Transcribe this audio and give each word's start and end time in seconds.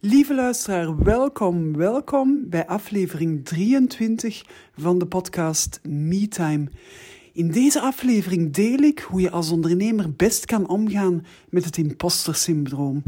Lieve 0.00 0.34
luisteraar, 0.34 1.02
welkom, 1.02 1.76
welkom 1.76 2.48
bij 2.48 2.66
aflevering 2.66 3.44
23 3.44 4.44
van 4.76 4.98
de 4.98 5.06
podcast 5.06 5.80
MeTime. 5.88 6.68
In 7.32 7.50
deze 7.50 7.80
aflevering 7.80 8.52
deel 8.52 8.78
ik 8.78 8.98
hoe 8.98 9.20
je 9.20 9.30
als 9.30 9.50
ondernemer 9.50 10.12
best 10.12 10.44
kan 10.44 10.68
omgaan 10.68 11.26
met 11.48 11.64
het 11.64 11.76
imposter-syndroom. 11.76 13.02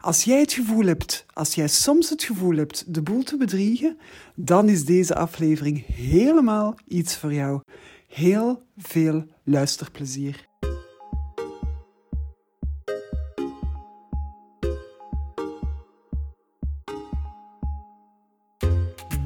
Als 0.00 0.24
jij 0.24 0.40
het 0.40 0.52
gevoel 0.52 0.86
hebt, 0.86 1.26
als 1.32 1.54
jij 1.54 1.68
soms 1.68 2.10
het 2.10 2.22
gevoel 2.22 2.56
hebt 2.56 2.94
de 2.94 3.02
boel 3.02 3.22
te 3.22 3.36
bedriegen, 3.36 3.98
dan 4.34 4.68
is 4.68 4.84
deze 4.84 5.14
aflevering 5.14 5.86
helemaal 5.86 6.74
iets 6.88 7.16
voor 7.16 7.32
jou. 7.32 7.60
Heel 8.08 8.62
veel 8.76 9.24
luisterplezier. 9.44 10.47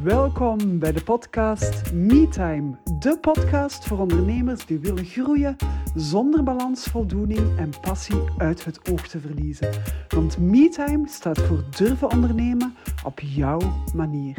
Welkom 0.02 0.78
bij 0.78 0.92
de 0.92 1.02
podcast 1.02 1.92
MeTime, 1.92 2.76
de 2.98 3.18
podcast 3.20 3.86
voor 3.86 3.98
ondernemers 3.98 4.66
die 4.66 4.78
willen 4.78 5.04
groeien 5.04 5.56
zonder 5.94 6.42
balans, 6.42 6.84
voldoening 6.84 7.58
en 7.58 7.70
passie 7.80 8.20
uit 8.38 8.64
het 8.64 8.90
oog 8.90 9.08
te 9.08 9.20
verliezen. 9.20 9.70
Want 10.08 10.38
MeTime 10.38 11.08
staat 11.08 11.40
voor 11.40 11.64
durven 11.76 12.10
ondernemen 12.10 12.74
op 13.04 13.20
jouw 13.20 13.60
manier. 13.94 14.36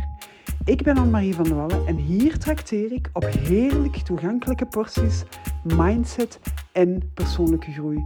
Ik 0.66 0.84
ben 0.84 0.98
Anne-Marie 0.98 1.36
van 1.36 1.44
der 1.44 1.55
Wallen 1.55 1.88
en 1.88 1.95
hier 1.95 2.38
trakteer 2.38 2.91
ik 2.91 3.09
op 3.14 3.25
heerlijk 3.25 3.95
toegankelijke 3.95 4.66
porties 4.66 5.23
mindset 5.64 6.39
en 6.72 7.11
persoonlijke 7.14 7.72
groei. 7.72 8.05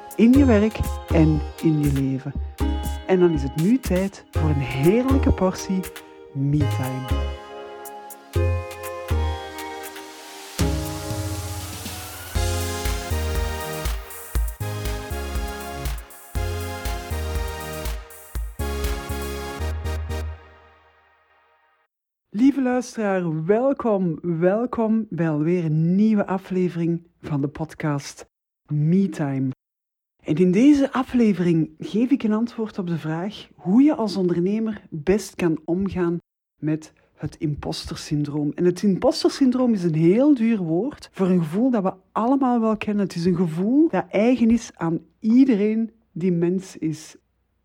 In 0.15 0.31
je 0.31 0.45
werk 0.45 0.79
en 1.13 1.41
in 1.61 1.79
je 1.79 1.93
leven. 1.93 2.33
En 3.07 3.19
dan 3.19 3.31
is 3.31 3.43
het 3.43 3.55
nu 3.55 3.77
tijd 3.77 4.25
voor 4.31 4.49
een 4.49 4.55
heerlijke 4.55 5.33
portie 5.33 5.79
MeTime. 6.33 7.05
Lieve 22.29 22.61
luisteraar, 22.61 23.45
welkom, 23.45 24.19
welkom 24.21 25.05
bij 25.09 25.29
alweer 25.29 25.65
een 25.65 25.95
nieuwe 25.95 26.25
aflevering 26.25 27.07
van 27.21 27.41
de 27.41 27.47
podcast 27.47 28.29
MeTime. 28.67 29.49
En 30.21 30.35
in 30.35 30.51
deze 30.51 30.91
aflevering 30.91 31.69
geef 31.79 32.11
ik 32.11 32.23
een 32.23 32.33
antwoord 32.33 32.79
op 32.79 32.87
de 32.87 32.97
vraag 32.97 33.47
hoe 33.55 33.81
je 33.81 33.95
als 33.95 34.15
ondernemer 34.15 34.81
best 34.89 35.35
kan 35.35 35.59
omgaan 35.65 36.17
met 36.59 36.93
het 37.13 37.35
impostersyndroom. 37.35 38.51
En 38.55 38.65
het 38.65 38.83
impostersyndroom 38.83 39.73
is 39.73 39.83
een 39.83 39.95
heel 39.95 40.33
duur 40.33 40.57
woord 40.57 41.09
voor 41.11 41.27
een 41.27 41.39
gevoel 41.39 41.71
dat 41.71 41.83
we 41.83 41.93
allemaal 42.11 42.59
wel 42.59 42.77
kennen. 42.77 43.03
Het 43.03 43.15
is 43.15 43.25
een 43.25 43.35
gevoel 43.35 43.89
dat 43.89 44.05
eigen 44.09 44.49
is 44.49 44.71
aan 44.75 44.99
iedereen 45.19 45.91
die 46.11 46.31
mens 46.31 46.77
is. 46.77 47.15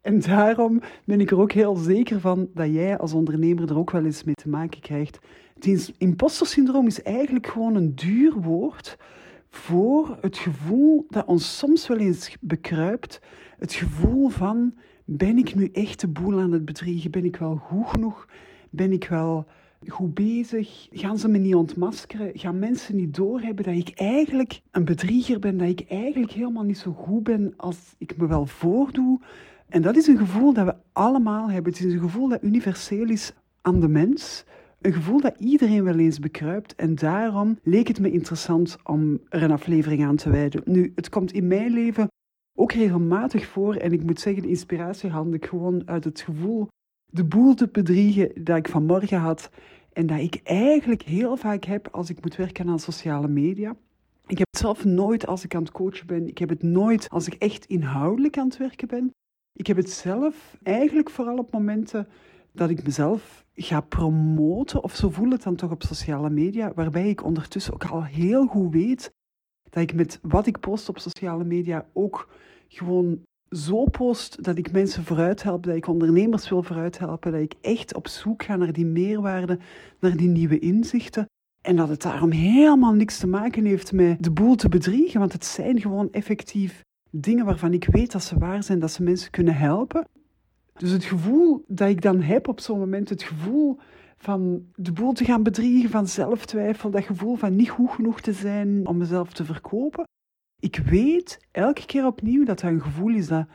En 0.00 0.20
daarom 0.20 0.80
ben 1.04 1.20
ik 1.20 1.30
er 1.30 1.40
ook 1.40 1.52
heel 1.52 1.76
zeker 1.76 2.20
van 2.20 2.48
dat 2.54 2.72
jij 2.72 2.98
als 2.98 3.12
ondernemer 3.12 3.70
er 3.70 3.78
ook 3.78 3.90
wel 3.90 4.04
eens 4.04 4.24
mee 4.24 4.34
te 4.34 4.48
maken 4.48 4.80
krijgt. 4.80 5.18
Het 5.54 5.94
impostersyndroom 5.98 6.86
is 6.86 7.02
eigenlijk 7.02 7.46
gewoon 7.46 7.74
een 7.74 7.94
duur 7.94 8.32
woord 8.32 8.96
voor 9.56 10.18
het 10.20 10.38
gevoel 10.38 11.06
dat 11.08 11.26
ons 11.26 11.58
soms 11.58 11.86
wel 11.86 11.98
eens 11.98 12.36
bekruipt. 12.40 13.20
Het 13.58 13.72
gevoel 13.72 14.28
van, 14.28 14.74
ben 15.04 15.38
ik 15.38 15.54
nu 15.54 15.68
echt 15.72 16.00
de 16.00 16.08
boel 16.08 16.40
aan 16.40 16.52
het 16.52 16.64
bedriegen? 16.64 17.10
Ben 17.10 17.24
ik 17.24 17.36
wel 17.36 17.56
goed 17.56 17.86
genoeg? 17.86 18.28
Ben 18.70 18.92
ik 18.92 19.08
wel 19.08 19.46
goed 19.88 20.14
bezig? 20.14 20.88
Gaan 20.90 21.18
ze 21.18 21.28
me 21.28 21.38
niet 21.38 21.54
ontmaskeren? 21.54 22.30
Gaan 22.38 22.58
mensen 22.58 22.96
niet 22.96 23.14
doorhebben 23.14 23.64
dat 23.64 23.74
ik 23.74 23.90
eigenlijk 23.94 24.60
een 24.70 24.84
bedrieger 24.84 25.38
ben? 25.38 25.56
Dat 25.56 25.68
ik 25.68 25.84
eigenlijk 25.88 26.32
helemaal 26.32 26.64
niet 26.64 26.78
zo 26.78 26.92
goed 26.92 27.22
ben 27.22 27.54
als 27.56 27.94
ik 27.98 28.16
me 28.16 28.26
wel 28.26 28.46
voordoe? 28.46 29.20
En 29.68 29.82
dat 29.82 29.96
is 29.96 30.06
een 30.06 30.18
gevoel 30.18 30.52
dat 30.52 30.66
we 30.66 30.74
allemaal 30.92 31.50
hebben. 31.50 31.72
Het 31.72 31.84
is 31.84 31.92
een 31.92 32.00
gevoel 32.00 32.28
dat 32.28 32.42
universeel 32.42 33.08
is 33.08 33.32
aan 33.62 33.80
de 33.80 33.88
mens. 33.88 34.44
Een 34.86 34.92
gevoel 34.92 35.20
dat 35.20 35.34
iedereen 35.38 35.84
wel 35.84 35.98
eens 35.98 36.18
bekruipt. 36.18 36.74
En 36.74 36.94
daarom 36.94 37.58
leek 37.62 37.88
het 37.88 38.00
me 38.00 38.10
interessant 38.10 38.76
om 38.84 39.20
er 39.28 39.42
een 39.42 39.50
aflevering 39.50 40.04
aan 40.04 40.16
te 40.16 40.30
wijden. 40.30 40.62
Nu, 40.64 40.92
het 40.94 41.08
komt 41.08 41.32
in 41.32 41.46
mijn 41.46 41.70
leven 41.70 42.08
ook 42.58 42.72
regelmatig 42.72 43.46
voor. 43.46 43.74
En 43.74 43.92
ik 43.92 44.02
moet 44.02 44.20
zeggen, 44.20 44.42
de 44.42 44.48
inspiratie 44.48 45.10
had 45.10 45.34
ik 45.34 45.46
gewoon 45.46 45.88
uit 45.88 46.04
het 46.04 46.20
gevoel 46.20 46.68
de 47.12 47.24
boel 47.24 47.54
te 47.54 47.68
bedriegen 47.68 48.44
dat 48.44 48.56
ik 48.56 48.68
vanmorgen 48.68 49.18
had. 49.18 49.50
En 49.92 50.06
dat 50.06 50.18
ik 50.18 50.40
eigenlijk 50.44 51.02
heel 51.02 51.36
vaak 51.36 51.64
heb 51.64 51.88
als 51.92 52.10
ik 52.10 52.22
moet 52.22 52.36
werken 52.36 52.68
aan 52.68 52.78
sociale 52.78 53.28
media. 53.28 53.76
Ik 54.26 54.38
heb 54.38 54.46
het 54.50 54.60
zelf 54.60 54.84
nooit 54.84 55.26
als 55.26 55.44
ik 55.44 55.54
aan 55.54 55.62
het 55.62 55.72
coachen 55.72 56.06
ben. 56.06 56.28
Ik 56.28 56.38
heb 56.38 56.48
het 56.48 56.62
nooit 56.62 57.08
als 57.10 57.26
ik 57.26 57.34
echt 57.34 57.64
inhoudelijk 57.64 58.38
aan 58.38 58.46
het 58.46 58.56
werken 58.56 58.88
ben. 58.88 59.10
Ik 59.52 59.66
heb 59.66 59.76
het 59.76 59.90
zelf 59.90 60.56
eigenlijk 60.62 61.10
vooral 61.10 61.38
op 61.38 61.52
momenten 61.52 62.08
dat 62.56 62.70
ik 62.70 62.84
mezelf 62.84 63.44
ga 63.54 63.80
promoten, 63.80 64.82
of 64.82 64.94
zo 64.94 65.10
voel 65.10 65.30
het 65.30 65.42
dan 65.42 65.56
toch 65.56 65.70
op 65.70 65.82
sociale 65.82 66.30
media, 66.30 66.72
waarbij 66.74 67.08
ik 67.08 67.24
ondertussen 67.24 67.74
ook 67.74 67.84
al 67.84 68.04
heel 68.04 68.46
goed 68.46 68.72
weet 68.72 69.12
dat 69.70 69.82
ik 69.82 69.94
met 69.94 70.18
wat 70.22 70.46
ik 70.46 70.60
post 70.60 70.88
op 70.88 70.98
sociale 70.98 71.44
media 71.44 71.86
ook 71.92 72.28
gewoon 72.68 73.20
zo 73.50 73.84
post 73.84 74.44
dat 74.44 74.58
ik 74.58 74.72
mensen 74.72 75.04
vooruit 75.04 75.42
help, 75.42 75.62
dat 75.62 75.76
ik 75.76 75.86
ondernemers 75.86 76.48
wil 76.48 76.62
vooruit 76.62 76.98
helpen, 76.98 77.32
dat 77.32 77.40
ik 77.40 77.54
echt 77.60 77.94
op 77.94 78.08
zoek 78.08 78.42
ga 78.42 78.56
naar 78.56 78.72
die 78.72 78.86
meerwaarde, 78.86 79.58
naar 80.00 80.16
die 80.16 80.28
nieuwe 80.28 80.58
inzichten. 80.58 81.26
En 81.62 81.76
dat 81.76 81.88
het 81.88 82.02
daarom 82.02 82.30
helemaal 82.30 82.92
niks 82.92 83.18
te 83.18 83.26
maken 83.26 83.64
heeft 83.64 83.92
met 83.92 84.22
de 84.22 84.30
boel 84.30 84.54
te 84.54 84.68
bedriegen, 84.68 85.20
want 85.20 85.32
het 85.32 85.44
zijn 85.44 85.80
gewoon 85.80 86.12
effectief 86.12 86.82
dingen 87.10 87.44
waarvan 87.44 87.72
ik 87.72 87.84
weet 87.84 88.12
dat 88.12 88.22
ze 88.22 88.38
waar 88.38 88.62
zijn, 88.62 88.78
dat 88.78 88.90
ze 88.90 89.02
mensen 89.02 89.30
kunnen 89.30 89.56
helpen. 89.56 90.06
Dus 90.76 90.90
het 90.90 91.04
gevoel 91.04 91.64
dat 91.66 91.88
ik 91.88 92.02
dan 92.02 92.20
heb 92.20 92.48
op 92.48 92.60
zo'n 92.60 92.78
moment, 92.78 93.08
het 93.08 93.22
gevoel 93.22 93.78
van 94.16 94.66
de 94.74 94.92
boel 94.92 95.12
te 95.12 95.24
gaan 95.24 95.42
bedriegen, 95.42 95.90
van 95.90 96.08
zelftwijfel, 96.08 96.90
dat 96.90 97.04
gevoel 97.04 97.34
van 97.34 97.56
niet 97.56 97.70
goed 97.70 97.90
genoeg 97.90 98.20
te 98.20 98.32
zijn 98.32 98.86
om 98.86 98.96
mezelf 98.96 99.32
te 99.32 99.44
verkopen. 99.44 100.04
Ik 100.60 100.76
weet 100.76 101.46
elke 101.50 101.86
keer 101.86 102.06
opnieuw 102.06 102.44
dat 102.44 102.60
dat 102.60 102.70
een 102.70 102.82
gevoel 102.82 103.14
is 103.14 103.28
dat 103.28 103.46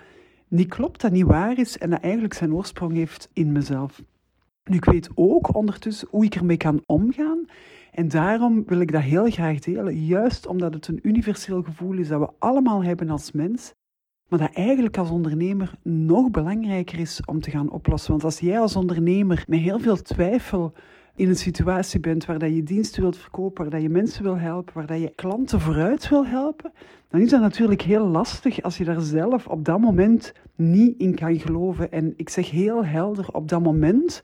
niet 0.48 0.70
klopt, 0.70 1.02
dat 1.02 1.12
niet 1.12 1.26
waar 1.26 1.58
is 1.58 1.78
en 1.78 1.90
dat 1.90 2.02
eigenlijk 2.02 2.34
zijn 2.34 2.54
oorsprong 2.54 2.94
heeft 2.94 3.30
in 3.34 3.52
mezelf. 3.52 4.02
Nu, 4.64 4.76
ik 4.76 4.86
weet 4.86 5.10
ook 5.16 5.56
ondertussen 5.56 6.08
hoe 6.12 6.26
ik 6.26 6.36
ermee 6.36 6.58
kan 6.58 6.84
omgaan 6.86 7.46
en 7.92 8.08
daarom 8.08 8.64
wil 8.66 8.80
ik 8.80 8.92
dat 8.92 9.02
heel 9.02 9.30
graag 9.30 9.60
delen, 9.60 10.06
juist 10.06 10.48
omdat 10.48 10.74
het 10.74 10.88
een 10.88 11.00
universeel 11.02 11.64
gevoel 11.64 11.98
is 11.98 12.08
dat 12.08 12.20
we 12.20 12.30
allemaal 12.40 12.84
hebben 12.84 13.10
als 13.10 13.32
mens, 13.32 13.74
maar 14.32 14.40
dat 14.40 14.54
eigenlijk 14.54 14.98
als 14.98 15.10
ondernemer 15.10 15.74
nog 15.82 16.32
belangrijker 16.32 17.00
is 17.00 17.22
om 17.26 17.42
te 17.42 17.52
gaan 17.52 17.72
oplossen. 17.72 18.12
Want 18.12 18.24
als 18.24 18.40
jij 18.40 18.60
als 18.60 18.76
ondernemer 18.76 19.44
met 19.48 19.60
heel 19.60 19.80
veel 19.80 20.02
twijfel 20.02 20.74
in 21.16 21.30
een 21.30 21.36
situatie 21.36 22.00
bent 22.00 22.26
waar 22.26 22.40
dat 22.40 22.56
je 22.56 22.64
diensten 22.64 23.02
wilt 23.02 23.18
verkopen, 23.18 23.62
waar 23.62 23.72
dat 23.72 23.82
je 23.82 23.90
mensen 23.90 24.24
wil 24.24 24.38
helpen, 24.38 24.74
waar 24.74 24.86
dat 24.86 25.00
je 25.00 25.14
klanten 25.16 25.60
vooruit 25.60 26.10
wil 26.10 26.26
helpen, 26.26 26.72
dan 27.10 27.22
is 27.22 27.30
dat 27.30 27.42
natuurlijk 27.42 27.82
heel 27.82 28.08
lastig 28.08 28.62
als 28.62 28.78
je 28.78 28.84
daar 28.84 29.02
zelf 29.02 29.48
op 29.48 29.66
dat 29.66 29.80
moment 29.80 30.34
niet 30.56 31.00
in 31.00 31.16
kan 31.16 31.40
geloven. 31.40 31.92
En 31.92 32.14
ik 32.18 32.30
zeg 32.30 32.50
heel 32.50 32.86
helder 32.86 33.28
op 33.32 33.50
dat 33.50 33.64
moment, 33.64 34.24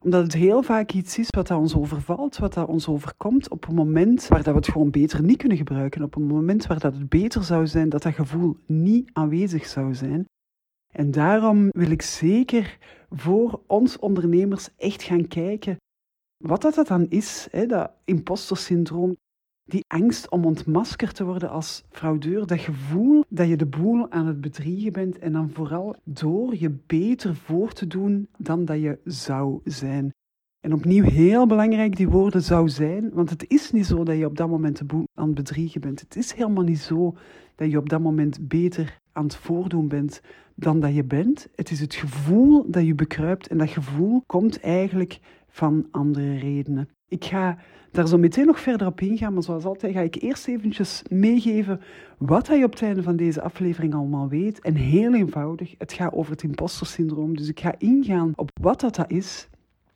omdat 0.00 0.22
het 0.22 0.34
heel 0.34 0.62
vaak 0.62 0.92
iets 0.92 1.18
is 1.18 1.28
wat 1.30 1.46
dat 1.46 1.58
ons 1.58 1.76
overvalt, 1.76 2.36
wat 2.36 2.54
dat 2.54 2.68
ons 2.68 2.88
overkomt 2.88 3.50
op 3.50 3.68
een 3.68 3.74
moment 3.74 4.28
waar 4.28 4.42
dat 4.42 4.52
we 4.52 4.60
het 4.60 4.68
gewoon 4.68 4.90
beter 4.90 5.22
niet 5.22 5.36
kunnen 5.36 5.56
gebruiken. 5.56 6.02
Op 6.02 6.14
een 6.14 6.26
moment 6.26 6.66
waar 6.66 6.78
dat 6.78 6.94
het 6.94 7.08
beter 7.08 7.44
zou 7.44 7.66
zijn 7.66 7.88
dat 7.88 8.02
dat 8.02 8.14
gevoel 8.14 8.56
niet 8.66 9.10
aanwezig 9.12 9.66
zou 9.66 9.94
zijn. 9.94 10.24
En 10.92 11.10
daarom 11.10 11.68
wil 11.70 11.90
ik 11.90 12.02
zeker 12.02 12.78
voor 13.10 13.60
ons 13.66 13.98
ondernemers 13.98 14.68
echt 14.76 15.02
gaan 15.02 15.28
kijken 15.28 15.76
wat 16.44 16.62
dat, 16.62 16.86
dan 16.86 17.06
is, 17.08 17.48
hè, 17.50 17.66
dat 17.66 17.90
imposter 18.04 18.56
syndroom. 18.56 19.16
Die 19.68 19.84
angst 19.86 20.30
om 20.30 20.44
ontmaskerd 20.44 21.14
te 21.14 21.24
worden 21.24 21.50
als 21.50 21.84
fraudeur, 21.90 22.46
dat 22.46 22.60
gevoel 22.60 23.24
dat 23.28 23.48
je 23.48 23.56
de 23.56 23.66
boel 23.66 24.10
aan 24.10 24.26
het 24.26 24.40
bedriegen 24.40 24.92
bent 24.92 25.18
en 25.18 25.32
dan 25.32 25.50
vooral 25.50 25.96
door 26.04 26.56
je 26.56 26.70
beter 26.86 27.36
voor 27.36 27.72
te 27.72 27.86
doen 27.86 28.28
dan 28.38 28.64
dat 28.64 28.80
je 28.80 28.98
zou 29.04 29.60
zijn. 29.64 30.12
En 30.60 30.72
opnieuw 30.72 31.04
heel 31.04 31.46
belangrijk 31.46 31.96
die 31.96 32.08
woorden 32.08 32.42
zou 32.42 32.68
zijn, 32.68 33.10
want 33.12 33.30
het 33.30 33.44
is 33.48 33.72
niet 33.72 33.86
zo 33.86 34.04
dat 34.04 34.16
je 34.16 34.26
op 34.26 34.36
dat 34.36 34.48
moment 34.48 34.78
de 34.78 34.84
boel 34.84 35.04
aan 35.14 35.26
het 35.26 35.34
bedriegen 35.34 35.80
bent. 35.80 36.00
Het 36.00 36.16
is 36.16 36.32
helemaal 36.32 36.64
niet 36.64 36.78
zo 36.78 37.16
dat 37.54 37.70
je 37.70 37.78
op 37.78 37.88
dat 37.88 38.00
moment 38.00 38.48
beter 38.48 39.00
aan 39.12 39.24
het 39.24 39.36
voordoen 39.36 39.88
bent 39.88 40.20
dan 40.54 40.80
dat 40.80 40.94
je 40.94 41.04
bent. 41.04 41.48
Het 41.54 41.70
is 41.70 41.80
het 41.80 41.94
gevoel 41.94 42.70
dat 42.70 42.86
je 42.86 42.94
bekruipt 42.94 43.46
en 43.46 43.58
dat 43.58 43.70
gevoel 43.70 44.22
komt 44.26 44.60
eigenlijk 44.60 45.20
van 45.48 45.88
andere 45.90 46.38
redenen. 46.38 46.88
Ik 47.08 47.24
ga 47.24 47.58
daar 47.90 48.08
zo 48.08 48.18
meteen 48.18 48.46
nog 48.46 48.60
verder 48.60 48.86
op 48.86 49.00
ingaan, 49.00 49.32
maar 49.32 49.42
zoals 49.42 49.64
altijd 49.64 49.92
ga 49.92 50.00
ik 50.00 50.22
eerst 50.22 50.48
eventjes 50.48 51.02
meegeven 51.10 51.80
wat 52.18 52.46
je 52.46 52.64
op 52.64 52.70
het 52.70 52.82
einde 52.82 53.02
van 53.02 53.16
deze 53.16 53.42
aflevering 53.42 53.94
allemaal 53.94 54.28
weet. 54.28 54.60
En 54.60 54.74
heel 54.74 55.14
eenvoudig, 55.14 55.74
het 55.78 55.92
gaat 55.92 56.12
over 56.12 56.32
het 56.32 56.42
imposter-syndroom. 56.42 57.36
Dus 57.36 57.48
ik 57.48 57.60
ga 57.60 57.74
ingaan 57.78 58.32
op 58.36 58.50
wat 58.60 58.80
dat, 58.80 58.94
dat 58.94 59.10
is, 59.10 59.48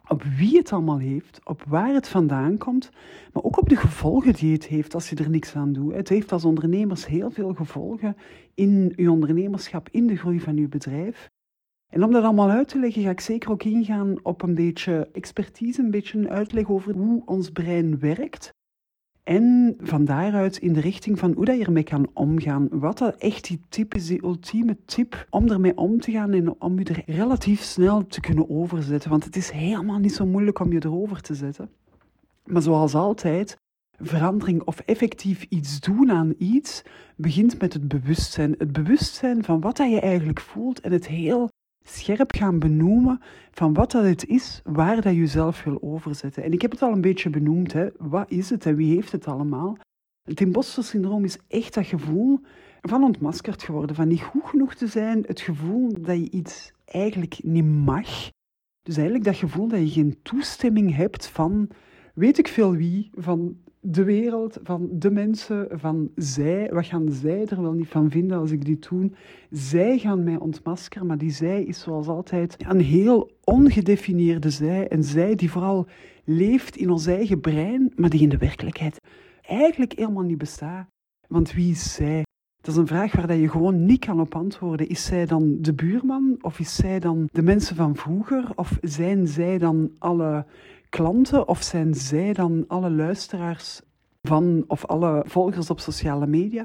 op 0.08 0.22
wie 0.22 0.56
het 0.56 0.72
allemaal 0.72 0.98
heeft, 0.98 1.40
op 1.44 1.62
waar 1.66 1.94
het 1.94 2.08
vandaan 2.08 2.58
komt, 2.58 2.90
maar 3.32 3.42
ook 3.42 3.58
op 3.58 3.68
de 3.68 3.76
gevolgen 3.76 4.32
die 4.32 4.52
het 4.52 4.66
heeft 4.66 4.94
als 4.94 5.10
je 5.10 5.16
er 5.16 5.30
niks 5.30 5.54
aan 5.54 5.72
doet. 5.72 5.94
Het 5.94 6.08
heeft 6.08 6.32
als 6.32 6.44
ondernemers 6.44 7.06
heel 7.06 7.30
veel 7.30 7.54
gevolgen 7.54 8.16
in 8.54 8.92
je 8.96 9.10
ondernemerschap, 9.10 9.88
in 9.90 10.06
de 10.06 10.16
groei 10.16 10.40
van 10.40 10.56
je 10.56 10.68
bedrijf. 10.68 11.30
En 11.92 12.04
om 12.04 12.10
dat 12.12 12.24
allemaal 12.24 12.50
uit 12.50 12.68
te 12.68 12.78
leggen, 12.78 13.02
ga 13.02 13.10
ik 13.10 13.20
zeker 13.20 13.50
ook 13.50 13.62
ingaan 13.62 14.16
op 14.22 14.42
een 14.42 14.54
beetje 14.54 15.08
expertise, 15.12 15.82
een 15.82 15.90
beetje 15.90 16.18
een 16.18 16.30
uitleg 16.30 16.70
over 16.70 16.94
hoe 16.94 17.22
ons 17.24 17.50
brein 17.50 17.98
werkt. 17.98 18.54
En 19.22 19.74
van 19.78 20.04
daaruit 20.04 20.56
in 20.56 20.72
de 20.72 20.80
richting 20.80 21.18
van 21.18 21.32
hoe 21.32 21.44
dat 21.44 21.58
je 21.58 21.64
ermee 21.64 21.82
kan 21.82 22.10
omgaan. 22.14 22.68
Wat 22.70 22.98
dat 22.98 23.16
echt 23.16 23.48
die 23.48 23.60
tip 23.68 23.94
is, 23.94 24.06
die 24.06 24.24
ultieme 24.24 24.76
tip 24.84 25.26
om 25.30 25.50
ermee 25.50 25.76
om 25.76 26.00
te 26.00 26.10
gaan 26.10 26.32
en 26.32 26.60
om 26.60 26.78
je 26.78 26.84
er 26.84 27.02
relatief 27.06 27.62
snel 27.62 28.06
te 28.06 28.20
kunnen 28.20 28.50
overzetten. 28.50 29.10
Want 29.10 29.24
het 29.24 29.36
is 29.36 29.50
helemaal 29.50 29.98
niet 29.98 30.14
zo 30.14 30.26
moeilijk 30.26 30.58
om 30.58 30.72
je 30.72 30.84
erover 30.84 31.20
te 31.20 31.34
zetten. 31.34 31.70
Maar 32.44 32.62
zoals 32.62 32.94
altijd, 32.94 33.56
verandering 33.98 34.62
of 34.62 34.80
effectief 34.80 35.46
iets 35.48 35.80
doen 35.80 36.10
aan 36.10 36.34
iets 36.38 36.82
begint 37.16 37.60
met 37.60 37.72
het 37.72 37.88
bewustzijn. 37.88 38.54
Het 38.58 38.72
bewustzijn 38.72 39.44
van 39.44 39.60
wat 39.60 39.76
dat 39.76 39.90
je 39.90 40.00
eigenlijk 40.00 40.40
voelt 40.40 40.80
en 40.80 40.92
het 40.92 41.06
heel 41.06 41.50
scherp 41.82 42.32
gaan 42.34 42.58
benoemen 42.58 43.20
van 43.50 43.74
wat 43.74 43.90
dat 43.90 44.04
het 44.04 44.26
is, 44.26 44.60
waar 44.64 45.00
dat 45.00 45.14
je 45.14 45.26
zelf 45.26 45.64
wil 45.64 45.82
overzetten. 45.82 46.42
En 46.42 46.52
ik 46.52 46.62
heb 46.62 46.70
het 46.70 46.82
al 46.82 46.92
een 46.92 47.00
beetje 47.00 47.30
benoemd, 47.30 47.72
hè. 47.72 47.88
wat 47.98 48.30
is 48.30 48.50
het 48.50 48.66
en 48.66 48.76
wie 48.76 48.94
heeft 48.94 49.12
het 49.12 49.26
allemaal? 49.26 49.76
Het 50.22 50.40
imposter-syndroom 50.40 51.24
is 51.24 51.38
echt 51.48 51.74
dat 51.74 51.86
gevoel 51.86 52.40
van 52.80 53.04
ontmaskerd 53.04 53.62
geworden, 53.62 53.96
van 53.96 54.08
niet 54.08 54.22
goed 54.22 54.44
genoeg 54.44 54.74
te 54.74 54.86
zijn, 54.86 55.24
het 55.26 55.40
gevoel 55.40 55.92
dat 56.00 56.16
je 56.16 56.30
iets 56.30 56.72
eigenlijk 56.84 57.38
niet 57.42 57.84
mag. 57.84 58.30
Dus 58.82 58.96
eigenlijk 58.96 59.24
dat 59.24 59.36
gevoel 59.36 59.68
dat 59.68 59.78
je 59.78 59.88
geen 59.88 60.18
toestemming 60.22 60.96
hebt 60.96 61.28
van 61.28 61.70
weet 62.14 62.38
ik 62.38 62.48
veel 62.48 62.72
wie, 62.72 63.10
van 63.14 63.56
de 63.84 64.04
wereld, 64.04 64.58
van 64.62 64.88
de 64.92 65.10
mensen, 65.10 65.68
van 65.70 66.10
zij. 66.14 66.70
Wat 66.72 66.86
gaan 66.86 67.12
zij 67.12 67.46
er 67.46 67.62
wel 67.62 67.72
niet 67.72 67.88
van 67.88 68.10
vinden 68.10 68.38
als 68.38 68.50
ik 68.50 68.64
dit 68.64 68.88
doe? 68.88 69.10
Zij 69.50 69.98
gaan 69.98 70.24
mij 70.24 70.36
ontmaskeren, 70.36 71.06
maar 71.06 71.18
die 71.18 71.30
zij 71.30 71.62
is 71.62 71.80
zoals 71.80 72.08
altijd 72.08 72.56
een 72.68 72.80
heel 72.80 73.30
ongedefinieerde 73.44 74.50
zij. 74.50 74.88
En 74.88 75.04
zij 75.04 75.34
die 75.34 75.50
vooral 75.50 75.86
leeft 76.24 76.76
in 76.76 76.90
ons 76.90 77.06
eigen 77.06 77.40
brein, 77.40 77.92
maar 77.94 78.10
die 78.10 78.20
in 78.20 78.28
de 78.28 78.38
werkelijkheid 78.38 78.98
eigenlijk 79.42 79.92
helemaal 79.92 80.22
niet 80.22 80.38
bestaat. 80.38 80.86
Want 81.28 81.52
wie 81.52 81.70
is 81.70 81.94
zij? 81.94 82.22
Dat 82.60 82.74
is 82.74 82.80
een 82.80 82.86
vraag 82.86 83.12
waar 83.12 83.34
je 83.34 83.48
gewoon 83.48 83.84
niet 83.84 84.04
kan 84.04 84.20
op 84.20 84.34
antwoorden. 84.34 84.88
Is 84.88 85.04
zij 85.04 85.26
dan 85.26 85.56
de 85.60 85.74
buurman? 85.74 86.38
Of 86.40 86.58
is 86.58 86.74
zij 86.74 86.98
dan 86.98 87.28
de 87.32 87.42
mensen 87.42 87.76
van 87.76 87.96
vroeger? 87.96 88.52
Of 88.54 88.78
zijn 88.80 89.26
zij 89.26 89.58
dan 89.58 89.90
alle 89.98 90.46
klanten 90.92 91.48
of 91.48 91.62
zijn 91.62 91.94
zij 91.94 92.32
dan 92.32 92.64
alle 92.68 92.90
luisteraars 92.90 93.80
van 94.22 94.64
of 94.66 94.84
alle 94.86 95.24
volgers 95.26 95.70
op 95.70 95.80
sociale 95.80 96.26
media? 96.26 96.64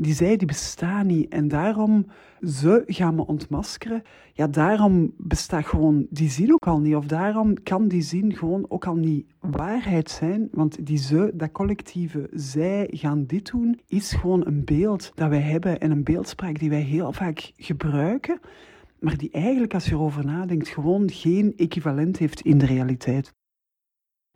Die 0.00 0.14
zij 0.14 0.36
die 0.36 0.46
bestaan 0.46 1.06
niet 1.06 1.32
en 1.32 1.48
daarom 1.48 2.06
ze 2.40 2.82
gaan 2.86 3.14
me 3.14 3.26
ontmaskeren. 3.26 4.02
Ja, 4.32 4.46
daarom 4.46 5.14
bestaat 5.16 5.66
gewoon 5.66 6.06
die 6.10 6.30
zin 6.30 6.52
ook 6.52 6.66
al 6.66 6.80
niet. 6.80 6.94
Of 6.94 7.06
daarom 7.06 7.62
kan 7.62 7.88
die 7.88 8.02
zin 8.02 8.36
gewoon 8.36 8.66
ook 8.68 8.86
al 8.86 8.94
niet 8.94 9.26
waarheid 9.40 10.10
zijn. 10.10 10.48
Want 10.52 10.86
die 10.86 10.98
ze, 10.98 11.30
dat 11.34 11.52
collectieve 11.52 12.28
zij 12.32 12.88
gaan 12.90 13.26
dit 13.26 13.50
doen, 13.50 13.80
is 13.86 14.12
gewoon 14.12 14.46
een 14.46 14.64
beeld 14.64 15.12
dat 15.14 15.28
wij 15.28 15.40
hebben 15.40 15.80
en 15.80 15.90
een 15.90 16.04
beeldspraak 16.04 16.58
die 16.58 16.70
wij 16.70 16.80
heel 16.80 17.12
vaak 17.12 17.52
gebruiken. 17.56 18.40
Maar 19.00 19.16
die 19.16 19.30
eigenlijk, 19.30 19.74
als 19.74 19.84
je 19.84 19.94
erover 19.94 20.24
nadenkt, 20.24 20.68
gewoon 20.68 21.10
geen 21.10 21.52
equivalent 21.56 22.18
heeft 22.18 22.40
in 22.40 22.58
de 22.58 22.66
realiteit. 22.66 23.32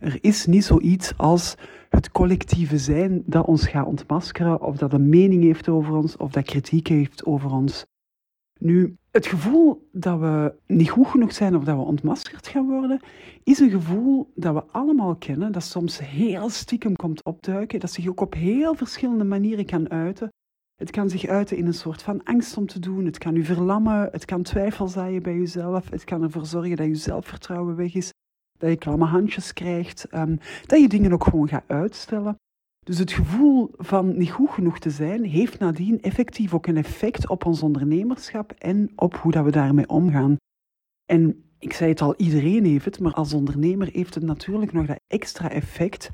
Er 0.03 0.19
is 0.21 0.47
niet 0.47 0.65
zoiets 0.65 1.17
als 1.17 1.55
het 1.89 2.11
collectieve 2.11 2.79
zijn 2.79 3.23
dat 3.27 3.47
ons 3.47 3.67
gaat 3.67 3.87
ontmaskeren, 3.87 4.61
of 4.61 4.77
dat 4.77 4.93
een 4.93 5.09
mening 5.09 5.43
heeft 5.43 5.69
over 5.69 5.95
ons, 5.95 6.17
of 6.17 6.33
dat 6.33 6.45
kritiek 6.45 6.87
heeft 6.87 7.25
over 7.25 7.51
ons. 7.51 7.87
Nu, 8.61 8.97
het 9.11 9.27
gevoel 9.27 9.89
dat 9.93 10.19
we 10.19 10.55
niet 10.67 10.91
goed 10.91 11.07
genoeg 11.07 11.33
zijn 11.33 11.57
of 11.57 11.65
dat 11.65 11.77
we 11.77 11.83
ontmaskerd 11.83 12.49
gaan 12.49 12.67
worden, 12.67 13.01
is 13.43 13.59
een 13.59 13.71
gevoel 13.71 14.33
dat 14.35 14.55
we 14.55 14.65
allemaal 14.65 15.17
kennen, 15.17 15.53
dat 15.53 15.63
soms 15.63 15.99
heel 15.99 16.49
stiekem 16.49 16.97
komt 16.97 17.23
opduiken, 17.25 17.81
dat 17.81 17.93
zich 17.93 18.09
ook 18.09 18.21
op 18.21 18.35
heel 18.35 18.75
verschillende 18.75 19.25
manieren 19.25 19.67
kan 19.67 19.91
uiten. 19.91 20.29
Het 20.75 20.91
kan 20.91 21.11
zich 21.11 21.27
uiten 21.27 21.57
in 21.57 21.67
een 21.67 21.75
soort 21.75 22.03
van 22.03 22.23
angst 22.25 22.57
om 22.57 22.67
te 22.67 22.79
doen, 22.79 23.05
het 23.05 23.19
kan 23.19 23.37
u 23.37 23.45
verlammen, 23.45 24.09
het 24.13 24.25
kan 24.25 24.43
twijfel 24.43 24.89
zaaien 24.89 25.23
bij 25.23 25.37
jezelf, 25.37 25.91
het 25.91 26.05
kan 26.05 26.23
ervoor 26.23 26.47
zorgen 26.47 26.77
dat 26.77 26.87
je 26.87 26.95
zelfvertrouwen 26.95 27.77
weg 27.77 27.95
is 27.95 28.13
dat 28.59 28.71
je 28.71 28.77
klamme 28.77 29.05
handjes 29.05 29.53
krijgt, 29.53 30.05
ehm, 30.05 30.37
dat 30.67 30.81
je 30.81 30.89
dingen 30.89 31.13
ook 31.13 31.25
gewoon 31.25 31.49
gaat 31.49 31.65
uitstellen. 31.67 32.37
Dus 32.87 32.99
het 32.99 33.13
gevoel 33.13 33.71
van 33.77 34.17
niet 34.17 34.31
goed 34.31 34.51
genoeg 34.51 34.79
te 34.79 34.91
zijn, 34.91 35.25
heeft 35.25 35.59
nadien 35.59 36.01
effectief 36.03 36.55
ook 36.55 36.67
een 36.67 36.77
effect 36.77 37.29
op 37.29 37.47
ons 37.47 37.63
ondernemerschap 37.63 38.51
en 38.51 38.93
op 38.97 39.17
hoe 39.17 39.33
dat 39.33 39.45
we 39.45 39.51
daarmee 39.51 39.89
omgaan. 39.89 40.37
En 41.05 41.45
ik 41.59 41.73
zei 41.73 41.91
het 41.91 42.01
al, 42.01 42.15
iedereen 42.17 42.65
heeft 42.65 42.85
het, 42.85 43.01
maar 43.01 43.13
als 43.13 43.33
ondernemer 43.33 43.89
heeft 43.93 44.15
het 44.15 44.25
natuurlijk 44.25 44.73
nog 44.73 44.87
dat 44.87 45.01
extra 45.07 45.51
effect 45.51 46.11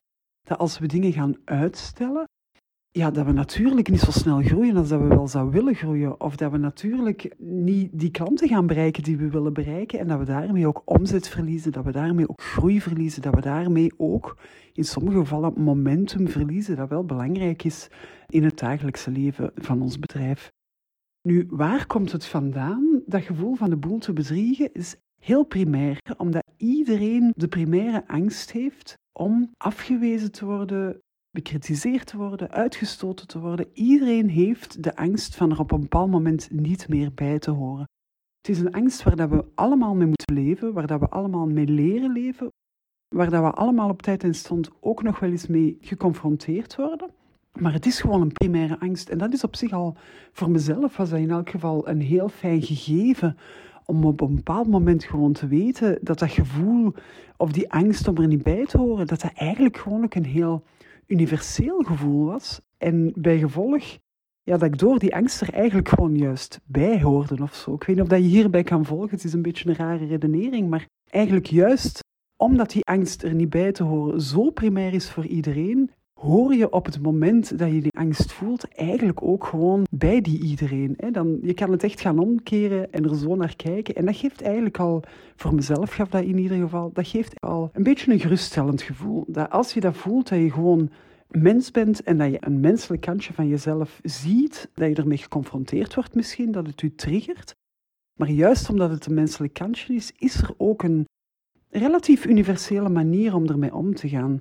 dat 0.48 0.58
als 0.58 0.78
we 0.78 0.86
dingen 0.86 1.12
gaan 1.12 1.36
uitstellen, 1.44 2.24
ja, 2.96 3.10
dat 3.10 3.26
we 3.26 3.32
natuurlijk 3.32 3.88
niet 3.88 4.00
zo 4.00 4.10
snel 4.10 4.42
groeien 4.42 4.76
als 4.76 4.88
dat 4.88 5.00
we 5.00 5.06
wel 5.06 5.28
zouden 5.28 5.54
willen 5.54 5.74
groeien. 5.74 6.20
Of 6.20 6.36
dat 6.36 6.50
we 6.50 6.58
natuurlijk 6.58 7.34
niet 7.38 7.90
die 7.92 8.10
klanten 8.10 8.48
gaan 8.48 8.66
bereiken 8.66 9.02
die 9.02 9.16
we 9.16 9.30
willen 9.30 9.52
bereiken. 9.52 9.98
En 9.98 10.08
dat 10.08 10.18
we 10.18 10.24
daarmee 10.24 10.66
ook 10.66 10.82
omzet 10.84 11.28
verliezen, 11.28 11.72
dat 11.72 11.84
we 11.84 11.92
daarmee 11.92 12.28
ook 12.28 12.42
groei 12.42 12.80
verliezen, 12.80 13.22
dat 13.22 13.34
we 13.34 13.40
daarmee 13.40 13.92
ook 13.96 14.38
in 14.72 14.84
sommige 14.84 15.18
gevallen 15.18 15.52
momentum 15.56 16.28
verliezen, 16.28 16.76
dat 16.76 16.88
wel 16.88 17.04
belangrijk 17.04 17.64
is 17.64 17.88
in 18.26 18.44
het 18.44 18.58
dagelijkse 18.58 19.10
leven 19.10 19.50
van 19.54 19.82
ons 19.82 19.98
bedrijf. 19.98 20.52
Nu, 21.22 21.46
waar 21.50 21.86
komt 21.86 22.12
het 22.12 22.26
vandaan? 22.26 23.02
Dat 23.06 23.22
gevoel 23.22 23.54
van 23.54 23.70
de 23.70 23.76
boel 23.76 23.98
te 23.98 24.12
bedriegen 24.12 24.72
is 24.72 24.96
heel 25.20 25.44
primair, 25.44 25.98
omdat 26.16 26.44
iedereen 26.56 27.32
de 27.36 27.48
primaire 27.48 28.08
angst 28.08 28.52
heeft 28.52 28.94
om 29.12 29.50
afgewezen 29.56 30.32
te 30.32 30.44
worden, 30.44 31.00
bekritiseerd 31.34 32.06
te 32.06 32.16
worden, 32.16 32.50
uitgestoten 32.50 33.26
te 33.26 33.40
worden. 33.40 33.66
Iedereen 33.72 34.28
heeft 34.28 34.82
de 34.82 34.96
angst 34.96 35.36
van 35.36 35.50
er 35.50 35.58
op 35.58 35.72
een 35.72 35.80
bepaald 35.80 36.10
moment 36.10 36.50
niet 36.50 36.88
meer 36.88 37.12
bij 37.14 37.38
te 37.38 37.50
horen. 37.50 37.88
Het 38.40 38.56
is 38.56 38.58
een 38.58 38.72
angst 38.72 39.02
waar 39.02 39.16
dat 39.16 39.30
we 39.30 39.44
allemaal 39.54 39.94
mee 39.94 40.06
moeten 40.06 40.34
leven, 40.34 40.72
waar 40.72 40.86
dat 40.86 41.00
we 41.00 41.08
allemaal 41.08 41.46
mee 41.46 41.66
leren 41.66 42.12
leven, 42.12 42.48
waar 43.14 43.30
dat 43.30 43.42
we 43.42 43.50
allemaal 43.50 43.88
op 43.88 44.02
tijd 44.02 44.24
en 44.24 44.34
stond 44.34 44.70
ook 44.80 45.02
nog 45.02 45.18
wel 45.18 45.30
eens 45.30 45.46
mee 45.46 45.76
geconfronteerd 45.80 46.76
worden. 46.76 47.10
Maar 47.52 47.72
het 47.72 47.86
is 47.86 48.00
gewoon 48.00 48.20
een 48.20 48.32
primaire 48.32 48.78
angst. 48.78 49.08
En 49.08 49.18
dat 49.18 49.32
is 49.32 49.44
op 49.44 49.56
zich 49.56 49.72
al, 49.72 49.96
voor 50.32 50.50
mezelf 50.50 50.96
was 50.96 51.10
dat 51.10 51.18
in 51.18 51.30
elk 51.30 51.50
geval 51.50 51.88
een 51.88 52.00
heel 52.00 52.28
fijn 52.28 52.62
gegeven. 52.62 53.36
Om 53.84 54.04
op 54.04 54.20
een 54.20 54.34
bepaald 54.34 54.68
moment 54.68 55.04
gewoon 55.04 55.32
te 55.32 55.46
weten 55.46 55.98
dat 56.00 56.18
dat 56.18 56.30
gevoel 56.30 56.94
of 57.36 57.52
die 57.52 57.72
angst 57.72 58.08
om 58.08 58.16
er 58.16 58.26
niet 58.26 58.42
bij 58.42 58.66
te 58.66 58.78
horen, 58.78 59.06
dat 59.06 59.20
dat 59.20 59.32
eigenlijk 59.34 59.76
gewoon 59.76 60.04
ook 60.04 60.14
een 60.14 60.24
heel 60.24 60.64
universeel 61.06 61.82
gevoel 61.82 62.24
was. 62.24 62.60
En 62.78 63.12
bij 63.16 63.38
gevolg, 63.38 63.84
ja, 64.42 64.56
dat 64.56 64.62
ik 64.62 64.78
door 64.78 64.98
die 64.98 65.14
angst 65.14 65.40
er 65.40 65.52
eigenlijk 65.52 65.88
gewoon 65.88 66.16
juist 66.16 66.60
bij 66.64 67.02
hoorde 67.02 67.42
of 67.42 67.54
zo. 67.54 67.74
Ik 67.74 67.84
weet 67.84 67.96
niet 67.96 68.04
of 68.04 68.10
dat 68.10 68.22
je 68.22 68.28
hierbij 68.28 68.62
kan 68.62 68.84
volgen, 68.84 69.10
het 69.10 69.24
is 69.24 69.32
een 69.32 69.42
beetje 69.42 69.68
een 69.68 69.74
rare 69.74 70.06
redenering, 70.06 70.68
maar 70.68 70.86
eigenlijk 71.10 71.46
juist 71.46 72.02
omdat 72.36 72.70
die 72.70 72.84
angst 72.84 73.22
er 73.22 73.34
niet 73.34 73.50
bij 73.50 73.72
te 73.72 73.82
horen 73.82 74.20
zo 74.20 74.50
primair 74.50 74.94
is 74.94 75.10
voor 75.10 75.26
iedereen, 75.26 75.90
hoor 76.20 76.54
je 76.54 76.72
op 76.72 76.84
het 76.84 77.02
moment 77.02 77.58
dat 77.58 77.72
je 77.72 77.80
die 77.80 77.98
angst 77.98 78.32
voelt 78.32 78.68
eigenlijk 78.68 79.22
ook 79.22 79.44
gewoon 79.44 79.86
bij 79.90 80.20
die 80.20 80.42
iedereen. 80.42 80.94
Hè? 80.96 81.10
Dan, 81.10 81.38
je 81.42 81.54
kan 81.54 81.70
het 81.70 81.82
echt 81.82 82.00
gaan 82.00 82.18
omkeren 82.18 82.92
en 82.92 83.04
er 83.04 83.16
zo 83.16 83.34
naar 83.34 83.56
kijken. 83.56 83.94
En 83.94 84.04
dat 84.04 84.16
geeft 84.16 84.42
eigenlijk 84.42 84.78
al, 84.78 85.02
voor 85.36 85.54
mezelf 85.54 85.94
gaf 85.94 86.08
dat 86.08 86.22
in 86.22 86.38
ieder 86.38 86.58
geval, 86.58 86.90
dat 86.92 87.08
geeft 87.08 87.40
al 87.40 87.70
een 87.72 87.82
beetje 87.82 88.12
een 88.12 88.20
geruststellend 88.20 88.82
gevoel. 88.82 89.24
Dat 89.28 89.50
als 89.50 89.74
je 89.74 89.80
dat 89.80 89.96
voelt, 89.96 90.28
dat 90.28 90.38
je 90.38 90.50
gewoon 90.50 90.90
mens 91.28 91.70
bent 91.70 92.02
en 92.02 92.18
dat 92.18 92.30
je 92.30 92.36
een 92.40 92.60
menselijk 92.60 93.02
kantje 93.02 93.32
van 93.32 93.48
jezelf 93.48 94.00
ziet, 94.02 94.70
dat 94.74 94.88
je 94.88 94.94
ermee 94.94 95.18
geconfronteerd 95.18 95.94
wordt 95.94 96.14
misschien, 96.14 96.52
dat 96.52 96.66
het 96.66 96.82
u 96.82 96.94
triggert. 96.94 97.54
Maar 98.18 98.30
juist 98.30 98.70
omdat 98.70 98.90
het 98.90 99.06
een 99.06 99.14
menselijk 99.14 99.52
kantje 99.52 99.94
is, 99.94 100.12
is 100.18 100.42
er 100.42 100.54
ook 100.56 100.82
een 100.82 101.04
relatief 101.68 102.26
universele 102.26 102.88
manier 102.88 103.34
om 103.34 103.46
ermee 103.46 103.74
om 103.74 103.94
te 103.94 104.08
gaan. 104.08 104.40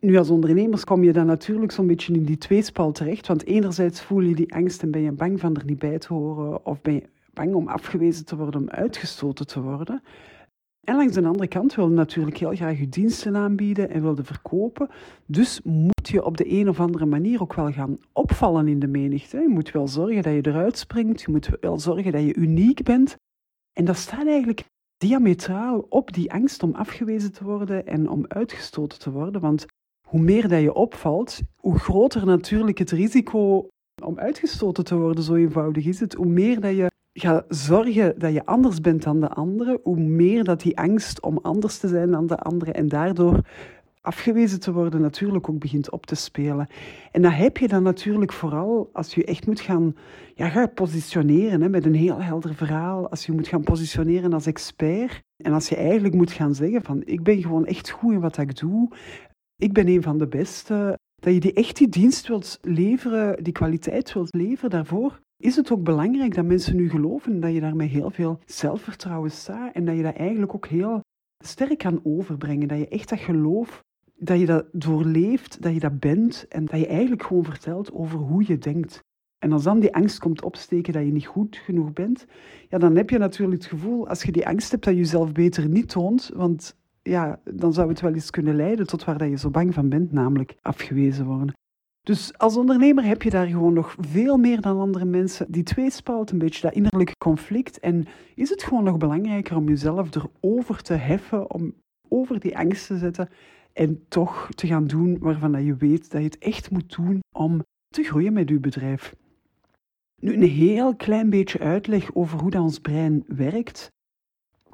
Nu, 0.00 0.16
als 0.16 0.30
ondernemers 0.30 0.84
kom 0.84 1.04
je 1.04 1.12
dan 1.12 1.26
natuurlijk 1.26 1.72
zo'n 1.72 1.86
beetje 1.86 2.14
in 2.14 2.24
die 2.24 2.38
tweespal 2.38 2.92
terecht. 2.92 3.26
Want 3.26 3.46
enerzijds 3.46 4.02
voel 4.02 4.20
je 4.20 4.34
die 4.34 4.54
angst 4.54 4.82
en 4.82 4.90
ben 4.90 5.00
je 5.00 5.12
bang 5.12 5.40
van 5.40 5.56
er 5.56 5.64
niet 5.64 5.78
bij 5.78 5.98
te 5.98 6.12
horen. 6.14 6.66
Of 6.66 6.80
ben 6.80 6.94
je 6.94 7.02
bang 7.32 7.54
om 7.54 7.68
afgewezen 7.68 8.24
te 8.24 8.36
worden, 8.36 8.60
om 8.60 8.70
uitgestoten 8.70 9.46
te 9.46 9.60
worden. 9.60 10.02
En 10.80 10.96
langs 10.96 11.14
de 11.14 11.24
andere 11.24 11.48
kant 11.48 11.74
wil 11.74 11.88
je 11.88 11.94
natuurlijk 11.94 12.36
heel 12.36 12.54
graag 12.54 12.78
je 12.78 12.88
diensten 12.88 13.36
aanbieden 13.36 13.90
en 13.90 14.02
wilde 14.02 14.24
verkopen. 14.24 14.88
Dus 15.26 15.62
moet 15.62 16.08
je 16.08 16.24
op 16.24 16.36
de 16.36 16.52
een 16.52 16.68
of 16.68 16.80
andere 16.80 17.06
manier 17.06 17.40
ook 17.40 17.54
wel 17.54 17.72
gaan 17.72 17.98
opvallen 18.12 18.68
in 18.68 18.78
de 18.78 18.86
menigte. 18.86 19.38
Je 19.38 19.48
moet 19.48 19.70
wel 19.70 19.88
zorgen 19.88 20.22
dat 20.22 20.32
je 20.32 20.46
eruit 20.46 20.78
springt. 20.78 21.20
Je 21.20 21.30
moet 21.30 21.48
wel 21.60 21.78
zorgen 21.78 22.12
dat 22.12 22.22
je 22.22 22.34
uniek 22.34 22.82
bent. 22.82 23.16
En 23.72 23.84
dat 23.84 23.96
staat 23.96 24.26
eigenlijk 24.26 24.64
diametraal 24.96 25.86
op 25.88 26.12
die 26.12 26.32
angst 26.32 26.62
om 26.62 26.74
afgewezen 26.74 27.32
te 27.32 27.44
worden 27.44 27.86
en 27.86 28.08
om 28.08 28.24
uitgestoten 28.28 28.98
te 28.98 29.10
worden. 29.10 29.40
Want 29.40 29.66
hoe 30.08 30.20
meer 30.20 30.48
dat 30.48 30.60
je 30.60 30.74
opvalt, 30.74 31.40
hoe 31.56 31.78
groter 31.78 32.26
natuurlijk 32.26 32.78
het 32.78 32.90
risico 32.90 33.68
om 34.04 34.18
uitgestoten 34.18 34.84
te 34.84 34.96
worden. 34.96 35.24
Zo 35.24 35.34
eenvoudig 35.34 35.86
is 35.86 36.00
het. 36.00 36.14
Hoe 36.14 36.26
meer 36.26 36.60
dat 36.60 36.76
je 36.76 36.90
gaat 37.12 37.44
zorgen 37.48 38.18
dat 38.18 38.32
je 38.32 38.46
anders 38.46 38.80
bent 38.80 39.02
dan 39.02 39.20
de 39.20 39.28
anderen, 39.28 39.80
hoe 39.82 40.00
meer 40.00 40.44
dat 40.44 40.60
die 40.60 40.78
angst 40.78 41.22
om 41.22 41.38
anders 41.42 41.78
te 41.78 41.88
zijn 41.88 42.10
dan 42.10 42.26
de 42.26 42.38
anderen 42.38 42.74
en 42.74 42.88
daardoor 42.88 43.40
afgewezen 44.00 44.60
te 44.60 44.72
worden 44.72 45.00
natuurlijk 45.00 45.48
ook 45.48 45.58
begint 45.58 45.90
op 45.90 46.06
te 46.06 46.14
spelen. 46.14 46.66
En 47.12 47.22
dat 47.22 47.32
heb 47.32 47.56
je 47.56 47.68
dan 47.68 47.82
natuurlijk 47.82 48.32
vooral 48.32 48.90
als 48.92 49.14
je 49.14 49.24
echt 49.24 49.46
moet 49.46 49.60
gaan, 49.60 49.96
ja, 50.34 50.48
gaan 50.48 50.72
positioneren 50.72 51.60
hè, 51.60 51.68
met 51.68 51.84
een 51.84 51.94
heel 51.94 52.22
helder 52.22 52.54
verhaal. 52.54 53.10
Als 53.10 53.26
je 53.26 53.32
moet 53.32 53.48
gaan 53.48 53.62
positioneren 53.62 54.32
als 54.32 54.46
expert. 54.46 55.22
En 55.44 55.52
als 55.52 55.68
je 55.68 55.76
eigenlijk 55.76 56.14
moet 56.14 56.32
gaan 56.32 56.54
zeggen 56.54 56.82
van 56.82 57.02
ik 57.04 57.22
ben 57.22 57.42
gewoon 57.42 57.66
echt 57.66 57.90
goed 57.90 58.12
in 58.12 58.20
wat 58.20 58.38
ik 58.38 58.58
doe. 58.58 58.88
Ik 59.60 59.72
ben 59.72 59.88
een 59.88 60.02
van 60.02 60.18
de 60.18 60.26
beste. 60.26 60.98
Dat 61.14 61.34
je 61.34 61.40
die 61.40 61.52
echt 61.52 61.76
die 61.76 61.88
dienst 61.88 62.28
wilt 62.28 62.58
leveren, 62.62 63.44
die 63.44 63.52
kwaliteit 63.52 64.12
wilt 64.12 64.34
leveren, 64.34 64.70
daarvoor 64.70 65.20
is 65.36 65.56
het 65.56 65.70
ook 65.70 65.82
belangrijk 65.82 66.34
dat 66.34 66.44
mensen 66.44 66.76
nu 66.76 66.90
geloven 66.90 67.40
dat 67.40 67.52
je 67.52 67.60
daarmee 67.60 67.88
heel 67.88 68.10
veel 68.10 68.38
zelfvertrouwen 68.46 69.30
staat 69.30 69.74
en 69.74 69.84
dat 69.84 69.96
je 69.96 70.02
dat 70.02 70.16
eigenlijk 70.16 70.54
ook 70.54 70.66
heel 70.66 71.00
sterk 71.44 71.78
kan 71.78 72.00
overbrengen. 72.02 72.68
Dat 72.68 72.78
je 72.78 72.88
echt 72.88 73.08
dat 73.08 73.18
geloof, 73.18 73.84
dat 74.14 74.38
je 74.38 74.46
dat 74.46 74.66
doorleeft, 74.72 75.62
dat 75.62 75.72
je 75.72 75.80
dat 75.80 75.98
bent 75.98 76.46
en 76.48 76.64
dat 76.64 76.80
je 76.80 76.86
eigenlijk 76.86 77.22
gewoon 77.22 77.44
vertelt 77.44 77.92
over 77.92 78.18
hoe 78.18 78.44
je 78.46 78.58
denkt. 78.58 79.00
En 79.38 79.52
als 79.52 79.62
dan 79.62 79.80
die 79.80 79.94
angst 79.94 80.18
komt 80.18 80.42
opsteken 80.42 80.92
dat 80.92 81.04
je 81.04 81.12
niet 81.12 81.26
goed 81.26 81.56
genoeg 81.56 81.92
bent, 81.92 82.26
ja, 82.68 82.78
dan 82.78 82.96
heb 82.96 83.10
je 83.10 83.18
natuurlijk 83.18 83.62
het 83.62 83.70
gevoel, 83.70 84.08
als 84.08 84.22
je 84.22 84.32
die 84.32 84.46
angst 84.46 84.70
hebt, 84.70 84.84
dat 84.84 84.94
je 84.94 85.00
jezelf 85.00 85.32
beter 85.32 85.68
niet 85.68 85.88
toont, 85.88 86.30
want 86.34 86.76
ja, 87.08 87.40
dan 87.44 87.72
zou 87.72 87.88
het 87.88 88.00
wel 88.00 88.14
eens 88.14 88.30
kunnen 88.30 88.56
leiden 88.56 88.86
tot 88.86 89.04
waar 89.04 89.18
dat 89.18 89.28
je 89.28 89.38
zo 89.38 89.50
bang 89.50 89.74
van 89.74 89.88
bent, 89.88 90.12
namelijk 90.12 90.56
afgewezen 90.62 91.26
worden. 91.26 91.54
Dus 92.00 92.38
als 92.38 92.56
ondernemer 92.56 93.04
heb 93.04 93.22
je 93.22 93.30
daar 93.30 93.46
gewoon 93.46 93.72
nog 93.72 93.94
veel 93.98 94.36
meer 94.36 94.60
dan 94.60 94.78
andere 94.78 95.04
mensen. 95.04 95.52
Die 95.52 95.62
tweespalt, 95.62 96.30
een 96.30 96.38
beetje 96.38 96.60
dat 96.60 96.74
innerlijke 96.74 97.16
conflict. 97.18 97.78
En 97.80 98.06
is 98.34 98.50
het 98.50 98.62
gewoon 98.62 98.84
nog 98.84 98.96
belangrijker 98.96 99.56
om 99.56 99.68
jezelf 99.68 100.08
erover 100.14 100.82
te 100.82 100.94
heffen, 100.94 101.50
om 101.50 101.74
over 102.08 102.40
die 102.40 102.58
angst 102.58 102.86
te 102.86 102.98
zetten 102.98 103.28
en 103.72 104.04
toch 104.08 104.48
te 104.54 104.66
gaan 104.66 104.86
doen 104.86 105.18
waarvan 105.18 105.52
dat 105.52 105.64
je 105.64 105.76
weet 105.76 106.10
dat 106.10 106.20
je 106.20 106.26
het 106.26 106.38
echt 106.38 106.70
moet 106.70 106.96
doen 106.96 107.20
om 107.36 107.62
te 107.88 108.02
groeien 108.02 108.32
met 108.32 108.48
je 108.48 108.60
bedrijf. 108.60 109.14
Nu, 110.20 110.34
een 110.34 110.42
heel 110.42 110.96
klein 110.96 111.30
beetje 111.30 111.58
uitleg 111.58 112.14
over 112.14 112.40
hoe 112.40 112.50
dat 112.50 112.62
ons 112.62 112.78
brein 112.78 113.24
werkt. 113.26 113.88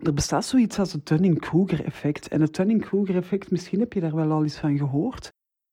Er 0.05 0.15
bestaat 0.15 0.45
zoiets 0.45 0.79
als 0.79 0.93
het 0.93 1.07
Dunning-Kruger-effect. 1.07 2.29
En 2.29 2.41
het 2.41 2.55
Dunning-Kruger-effect, 2.55 3.51
misschien 3.51 3.81
heb 3.81 3.93
je 3.93 4.01
daar 4.01 4.15
wel 4.15 4.31
al 4.31 4.43
eens 4.43 4.59
van 4.59 4.79
gehoord. 4.79 5.25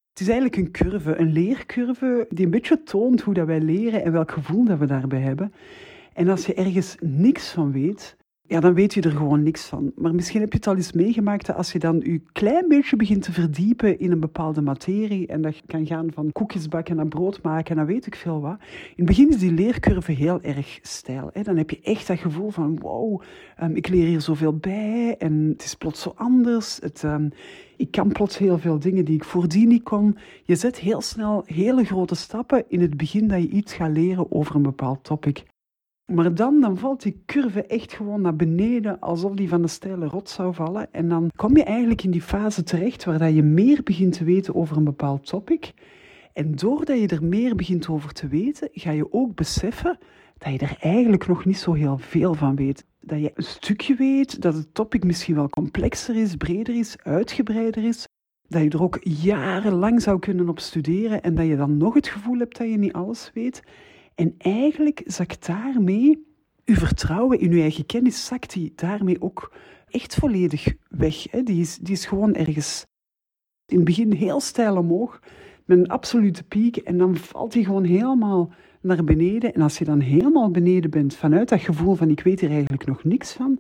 Het 0.09 0.19
is 0.19 0.27
eigenlijk 0.27 0.55
een 0.55 0.71
curve, 0.71 1.15
een 1.15 1.31
leercurve 1.31 2.25
die 2.29 2.45
een 2.45 2.51
beetje 2.51 2.83
toont 2.83 3.21
hoe 3.21 3.33
dat 3.33 3.45
wij 3.45 3.61
leren 3.61 4.03
en 4.03 4.11
welk 4.11 4.31
gevoel 4.31 4.65
dat 4.65 4.79
we 4.79 4.85
daarbij 4.85 5.19
hebben. 5.19 5.53
En 6.13 6.27
als 6.27 6.45
je 6.45 6.53
ergens 6.53 6.95
niks 6.99 7.51
van 7.51 7.71
weet, 7.71 8.17
ja, 8.51 8.59
dan 8.59 8.73
weet 8.73 8.93
je 8.93 9.01
er 9.01 9.11
gewoon 9.11 9.43
niks 9.43 9.65
van. 9.65 9.91
Maar 9.95 10.15
misschien 10.15 10.41
heb 10.41 10.51
je 10.51 10.57
het 10.57 10.67
al 10.67 10.75
eens 10.75 10.91
meegemaakt 10.91 11.45
dat 11.45 11.55
als 11.55 11.71
je 11.71 11.79
dan 11.79 12.01
je 12.03 12.21
klein 12.31 12.67
beetje 12.67 12.95
begint 12.95 13.23
te 13.23 13.31
verdiepen 13.31 13.99
in 13.99 14.11
een 14.11 14.19
bepaalde 14.19 14.61
materie, 14.61 15.27
en 15.27 15.41
dat 15.41 15.61
kan 15.65 15.85
gaan 15.85 16.11
van 16.13 16.31
koekjes 16.31 16.67
bakken 16.67 16.95
naar 16.95 17.07
brood 17.07 17.41
maken, 17.41 17.75
dan 17.75 17.85
weet 17.85 18.05
ik 18.05 18.15
veel 18.15 18.41
wat. 18.41 18.57
In 18.59 18.93
het 18.95 19.05
begin 19.05 19.29
is 19.29 19.37
die 19.37 19.51
leercurve 19.51 20.11
heel 20.11 20.41
erg 20.41 20.79
stijl. 20.81 21.29
Hè? 21.33 21.41
Dan 21.41 21.57
heb 21.57 21.69
je 21.69 21.79
echt 21.81 22.07
dat 22.07 22.19
gevoel 22.19 22.49
van, 22.49 22.79
wow, 22.79 23.21
um, 23.63 23.75
ik 23.75 23.87
leer 23.87 24.05
hier 24.05 24.21
zoveel 24.21 24.57
bij 24.57 25.15
en 25.17 25.49
het 25.51 25.63
is 25.63 25.75
plots 25.75 26.01
zo 26.01 26.13
anders. 26.15 26.79
Het, 26.81 27.03
um, 27.03 27.29
ik 27.77 27.91
kan 27.91 28.11
plots 28.11 28.37
heel 28.37 28.57
veel 28.57 28.79
dingen 28.79 29.05
die 29.05 29.15
ik 29.15 29.23
voordien 29.23 29.67
niet 29.67 29.83
kon. 29.83 30.17
Je 30.43 30.55
zet 30.55 30.79
heel 30.79 31.01
snel 31.01 31.43
hele 31.45 31.83
grote 31.83 32.15
stappen 32.15 32.63
in 32.67 32.81
het 32.81 32.97
begin 32.97 33.27
dat 33.27 33.41
je 33.41 33.49
iets 33.49 33.73
gaat 33.73 33.91
leren 33.91 34.31
over 34.31 34.55
een 34.55 34.61
bepaald 34.61 35.03
topic. 35.03 35.43
Maar 36.11 36.35
dan, 36.35 36.61
dan 36.61 36.77
valt 36.77 37.01
die 37.01 37.21
curve 37.25 37.65
echt 37.65 37.93
gewoon 37.93 38.21
naar 38.21 38.35
beneden, 38.35 38.99
alsof 38.99 39.33
die 39.33 39.49
van 39.49 39.61
de 39.61 39.67
steile 39.67 40.05
rots 40.05 40.33
zou 40.33 40.53
vallen. 40.53 40.93
En 40.93 41.09
dan 41.09 41.31
kom 41.35 41.57
je 41.57 41.63
eigenlijk 41.63 42.03
in 42.03 42.11
die 42.11 42.21
fase 42.21 42.63
terecht 42.63 43.03
waar 43.03 43.19
dat 43.19 43.35
je 43.35 43.43
meer 43.43 43.83
begint 43.83 44.13
te 44.13 44.23
weten 44.23 44.55
over 44.55 44.77
een 44.77 44.83
bepaald 44.83 45.25
topic. 45.25 45.73
En 46.33 46.55
doordat 46.55 46.99
je 46.99 47.07
er 47.07 47.23
meer 47.23 47.55
begint 47.55 47.87
over 47.87 48.13
te 48.13 48.27
weten, 48.27 48.69
ga 48.71 48.91
je 48.91 49.13
ook 49.13 49.35
beseffen 49.35 49.97
dat 50.37 50.51
je 50.51 50.59
er 50.59 50.77
eigenlijk 50.79 51.27
nog 51.27 51.45
niet 51.45 51.57
zo 51.57 51.73
heel 51.73 51.97
veel 51.97 52.33
van 52.33 52.55
weet. 52.55 52.85
Dat 52.99 53.19
je 53.19 53.31
een 53.33 53.43
stukje 53.43 53.95
weet, 53.95 54.41
dat 54.41 54.53
het 54.53 54.73
topic 54.73 55.03
misschien 55.03 55.35
wel 55.35 55.49
complexer 55.49 56.15
is, 56.15 56.35
breder 56.35 56.75
is, 56.75 56.97
uitgebreider 57.03 57.83
is. 57.83 58.07
Dat 58.47 58.61
je 58.61 58.69
er 58.69 58.83
ook 58.83 58.99
jarenlang 59.03 60.01
zou 60.01 60.19
kunnen 60.19 60.49
op 60.49 60.59
studeren 60.59 61.21
en 61.21 61.35
dat 61.35 61.45
je 61.45 61.55
dan 61.55 61.77
nog 61.77 61.93
het 61.93 62.07
gevoel 62.07 62.37
hebt 62.37 62.57
dat 62.57 62.69
je 62.69 62.77
niet 62.77 62.93
alles 62.93 63.31
weet. 63.33 63.61
En 64.15 64.35
eigenlijk 64.37 65.01
zakt 65.05 65.45
daarmee 65.47 66.25
uw 66.65 66.75
vertrouwen 66.75 67.39
in 67.39 67.51
uw 67.51 67.61
eigen 67.61 67.85
kennis, 67.85 68.25
zakt 68.25 68.53
die 68.53 68.73
daarmee 68.75 69.21
ook 69.21 69.53
echt 69.87 70.15
volledig 70.15 70.73
weg. 70.89 71.31
Hè? 71.31 71.43
Die, 71.43 71.61
is, 71.61 71.77
die 71.77 71.93
is 71.93 72.05
gewoon 72.05 72.33
ergens 72.33 72.85
in 73.65 73.75
het 73.75 73.85
begin 73.85 74.11
heel 74.11 74.39
stijl 74.39 74.77
omhoog, 74.77 75.19
met 75.65 75.77
een 75.77 75.87
absolute 75.87 76.43
piek, 76.43 76.77
en 76.77 76.97
dan 76.97 77.15
valt 77.15 77.51
die 77.51 77.65
gewoon 77.65 77.83
helemaal 77.83 78.51
naar 78.81 79.03
beneden. 79.03 79.53
En 79.53 79.61
als 79.61 79.77
je 79.77 79.85
dan 79.85 79.99
helemaal 79.99 80.51
beneden 80.51 80.89
bent, 80.89 81.15
vanuit 81.15 81.49
dat 81.49 81.61
gevoel 81.61 81.95
van 81.95 82.09
ik 82.09 82.19
weet 82.19 82.39
hier 82.39 82.49
eigenlijk 82.49 82.85
nog 82.85 83.03
niks 83.03 83.33
van, 83.33 83.59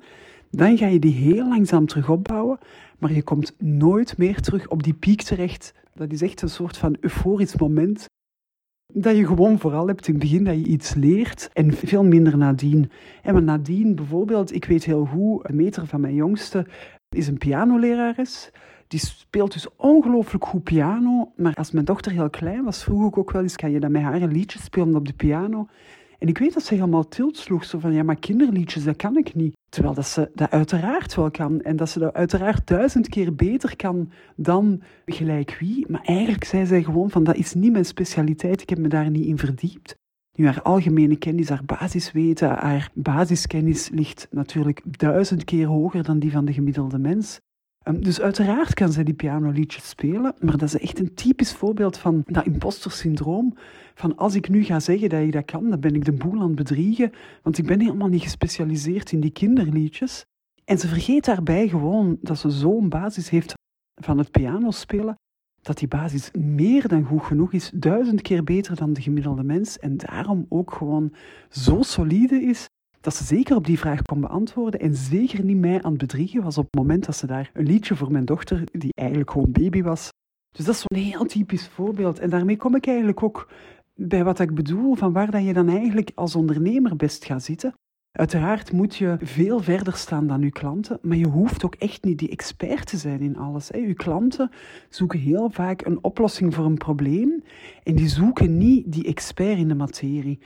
dan 0.49 0.77
ga 0.77 0.87
je 0.87 0.99
die 0.99 1.13
heel 1.13 1.47
langzaam 1.47 1.85
terug 1.85 2.09
opbouwen, 2.09 2.57
maar 2.99 3.13
je 3.13 3.23
komt 3.23 3.55
nooit 3.57 4.17
meer 4.17 4.41
terug 4.41 4.67
op 4.67 4.83
die 4.83 4.93
piek 4.93 5.21
terecht. 5.21 5.73
Dat 5.93 6.11
is 6.11 6.21
echt 6.21 6.41
een 6.41 6.49
soort 6.49 6.77
van 6.77 6.97
euforisch 6.99 7.55
moment 7.55 8.05
dat 8.93 9.17
je 9.17 9.25
gewoon 9.25 9.59
vooral 9.59 9.87
hebt 9.87 10.07
in 10.07 10.13
het 10.13 10.23
begin 10.23 10.43
dat 10.43 10.55
je 10.55 10.65
iets 10.65 10.93
leert 10.93 11.49
en 11.53 11.73
veel 11.73 12.03
minder 12.03 12.37
nadien. 12.37 12.91
En 13.23 13.33
maar 13.33 13.43
nadien 13.43 13.95
bijvoorbeeld, 13.95 14.53
ik 14.53 14.65
weet 14.65 14.83
heel 14.83 15.05
goed, 15.05 15.49
een 15.49 15.55
meter 15.55 15.87
van 15.87 16.01
mijn 16.01 16.15
jongste 16.15 16.65
is 17.09 17.27
een 17.27 17.37
pianolerares. 17.37 18.51
Die 18.87 18.99
speelt 18.99 19.53
dus 19.53 19.75
ongelooflijk 19.75 20.45
goed 20.45 20.63
piano. 20.63 21.31
Maar 21.35 21.53
als 21.53 21.71
mijn 21.71 21.85
dochter 21.85 22.11
heel 22.11 22.29
klein 22.29 22.63
was, 22.63 22.83
vroeg 22.83 23.07
ik 23.07 23.17
ook 23.17 23.31
wel 23.31 23.41
eens, 23.41 23.55
kan 23.55 23.71
je 23.71 23.79
dan 23.79 23.91
met 23.91 24.01
haar 24.01 24.21
een 24.21 24.31
liedje 24.31 24.59
spelen 24.59 24.95
op 24.95 25.05
de 25.07 25.13
piano? 25.13 25.67
En 26.21 26.27
ik 26.27 26.37
weet 26.37 26.53
dat 26.53 26.63
ze 26.63 26.73
helemaal 26.73 27.07
tilt 27.07 27.37
sloeg, 27.37 27.65
zo 27.65 27.79
van, 27.79 27.93
ja, 27.93 28.03
maar 28.03 28.15
kinderliedjes, 28.19 28.83
dat 28.83 28.95
kan 28.95 29.17
ik 29.17 29.35
niet. 29.35 29.57
Terwijl 29.69 29.93
dat 29.93 30.07
ze 30.07 30.31
dat 30.33 30.51
uiteraard 30.51 31.15
wel 31.15 31.31
kan. 31.31 31.61
En 31.61 31.75
dat 31.75 31.89
ze 31.89 31.99
dat 31.99 32.13
uiteraard 32.13 32.67
duizend 32.67 33.09
keer 33.09 33.35
beter 33.35 33.75
kan 33.75 34.11
dan 34.35 34.81
gelijk 35.05 35.57
wie. 35.59 35.85
Maar 35.89 36.01
eigenlijk 36.03 36.43
zei 36.43 36.65
zij 36.65 36.83
gewoon 36.83 37.09
van, 37.09 37.23
dat 37.23 37.35
is 37.35 37.53
niet 37.53 37.71
mijn 37.71 37.85
specialiteit, 37.85 38.61
ik 38.61 38.69
heb 38.69 38.79
me 38.79 38.87
daar 38.87 39.09
niet 39.09 39.25
in 39.25 39.37
verdiept. 39.37 39.95
Nu, 40.37 40.45
haar 40.45 40.61
algemene 40.61 41.15
kennis, 41.15 41.49
haar 41.49 41.65
basisweten, 41.65 42.49
haar 42.49 42.89
basiskennis 42.93 43.89
ligt 43.89 44.27
natuurlijk 44.31 44.81
duizend 44.97 45.43
keer 45.43 45.67
hoger 45.67 46.03
dan 46.03 46.19
die 46.19 46.31
van 46.31 46.45
de 46.45 46.53
gemiddelde 46.53 46.97
mens. 46.99 47.39
Ehm, 47.83 48.01
dus 48.01 48.21
uiteraard 48.21 48.73
kan 48.73 48.91
zij 48.91 49.03
die 49.03 49.13
pianoliedjes 49.13 49.89
spelen, 49.89 50.33
maar 50.39 50.57
dat 50.57 50.73
is 50.73 50.77
echt 50.79 50.99
een 50.99 51.13
typisch 51.13 51.53
voorbeeld 51.53 51.97
van 51.97 52.23
dat 52.25 52.45
imposter-syndroom. 52.45 53.55
Van 53.95 54.17
als 54.17 54.35
ik 54.35 54.49
nu 54.49 54.63
ga 54.63 54.79
zeggen 54.79 55.09
dat 55.09 55.25
je 55.25 55.31
dat 55.31 55.45
kan, 55.45 55.69
dan 55.69 55.79
ben 55.79 55.95
ik 55.95 56.05
de 56.05 56.11
boel 56.11 56.39
aan 56.39 56.47
het 56.47 56.55
bedriegen, 56.55 57.11
want 57.41 57.57
ik 57.57 57.65
ben 57.65 57.79
helemaal 57.79 58.07
niet 58.07 58.21
gespecialiseerd 58.21 59.11
in 59.11 59.19
die 59.19 59.31
kinderliedjes. 59.31 60.25
En 60.65 60.77
ze 60.77 60.87
vergeet 60.87 61.25
daarbij 61.25 61.67
gewoon 61.67 62.17
dat 62.21 62.37
ze 62.37 62.49
zo'n 62.49 62.89
basis 62.89 63.29
heeft 63.29 63.53
van 64.01 64.17
het 64.17 64.31
pianospelen, 64.31 65.15
dat 65.61 65.77
die 65.77 65.87
basis 65.87 66.31
meer 66.31 66.87
dan 66.87 67.03
goed 67.03 67.23
genoeg 67.23 67.53
is, 67.53 67.71
duizend 67.73 68.21
keer 68.21 68.43
beter 68.43 68.75
dan 68.75 68.93
de 68.93 69.01
gemiddelde 69.01 69.43
mens 69.43 69.79
en 69.79 69.97
daarom 69.97 70.45
ook 70.49 70.73
gewoon 70.73 71.13
zo 71.49 71.81
solide 71.81 72.41
is 72.41 72.65
dat 73.01 73.15
ze 73.15 73.23
zeker 73.23 73.55
op 73.55 73.65
die 73.65 73.79
vraag 73.79 74.01
kon 74.01 74.21
beantwoorden 74.21 74.79
en 74.79 74.95
zeker 74.95 75.43
niet 75.43 75.57
mij 75.57 75.83
aan 75.83 75.91
het 75.91 76.01
bedriegen 76.01 76.43
was 76.43 76.57
op 76.57 76.63
het 76.63 76.75
moment 76.75 77.05
dat 77.05 77.15
ze 77.15 77.27
daar 77.27 77.49
een 77.53 77.65
liedje 77.65 77.95
voor 77.95 78.11
mijn 78.11 78.25
dochter, 78.25 78.63
die 78.71 78.93
eigenlijk 78.93 79.31
gewoon 79.31 79.51
baby 79.51 79.81
was, 79.81 80.09
Dus 80.51 80.65
dat 80.65 80.75
is 80.75 80.83
zo'n 80.87 81.03
heel 81.03 81.25
typisch 81.25 81.67
voorbeeld. 81.67 82.19
En 82.19 82.29
daarmee 82.29 82.57
kom 82.57 82.75
ik 82.75 82.87
eigenlijk 82.87 83.23
ook 83.23 83.49
bij 83.95 84.23
wat 84.23 84.39
ik 84.39 84.55
bedoel, 84.55 84.95
van 84.95 85.13
waar 85.13 85.31
dat 85.31 85.45
je 85.45 85.53
dan 85.53 85.69
eigenlijk 85.69 86.11
als 86.15 86.35
ondernemer 86.35 86.95
best 86.95 87.25
gaat 87.25 87.43
zitten. 87.43 87.73
Uiteraard 88.11 88.71
moet 88.71 88.95
je 88.95 89.17
veel 89.21 89.59
verder 89.59 89.95
staan 89.95 90.27
dan 90.27 90.41
je 90.41 90.51
klanten, 90.51 90.99
maar 91.01 91.17
je 91.17 91.27
hoeft 91.27 91.65
ook 91.65 91.75
echt 91.75 92.03
niet 92.03 92.19
die 92.19 92.29
expert 92.29 92.85
te 92.85 92.97
zijn 92.97 93.19
in 93.19 93.37
alles. 93.37 93.67
Je 93.67 93.93
klanten 93.93 94.51
zoeken 94.89 95.19
heel 95.19 95.49
vaak 95.49 95.85
een 95.85 96.03
oplossing 96.03 96.53
voor 96.53 96.65
een 96.65 96.77
probleem 96.77 97.43
en 97.83 97.95
die 97.95 98.07
zoeken 98.07 98.57
niet 98.57 98.91
die 98.91 99.05
expert 99.05 99.57
in 99.57 99.67
de 99.67 99.75
materie. 99.75 100.39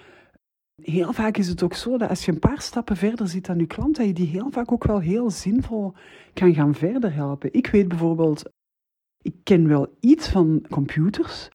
Heel 0.81 1.13
vaak 1.13 1.37
is 1.37 1.47
het 1.47 1.63
ook 1.63 1.73
zo 1.73 1.97
dat 1.97 2.09
als 2.09 2.25
je 2.25 2.31
een 2.31 2.39
paar 2.39 2.61
stappen 2.61 2.97
verder 2.97 3.27
zit 3.27 3.45
dan 3.45 3.59
je 3.59 3.65
klant, 3.65 3.95
dat 3.95 4.05
je 4.05 4.13
die 4.13 4.27
heel 4.27 4.51
vaak 4.51 4.71
ook 4.71 4.83
wel 4.83 4.99
heel 4.99 5.29
zinvol 5.31 5.93
kan 6.33 6.53
gaan 6.53 6.73
verder 6.73 7.13
helpen. 7.13 7.53
Ik 7.53 7.67
weet 7.67 7.87
bijvoorbeeld, 7.87 8.43
ik 9.21 9.35
ken 9.43 9.67
wel 9.67 9.95
iets 9.99 10.29
van 10.29 10.65
computers. 10.69 11.49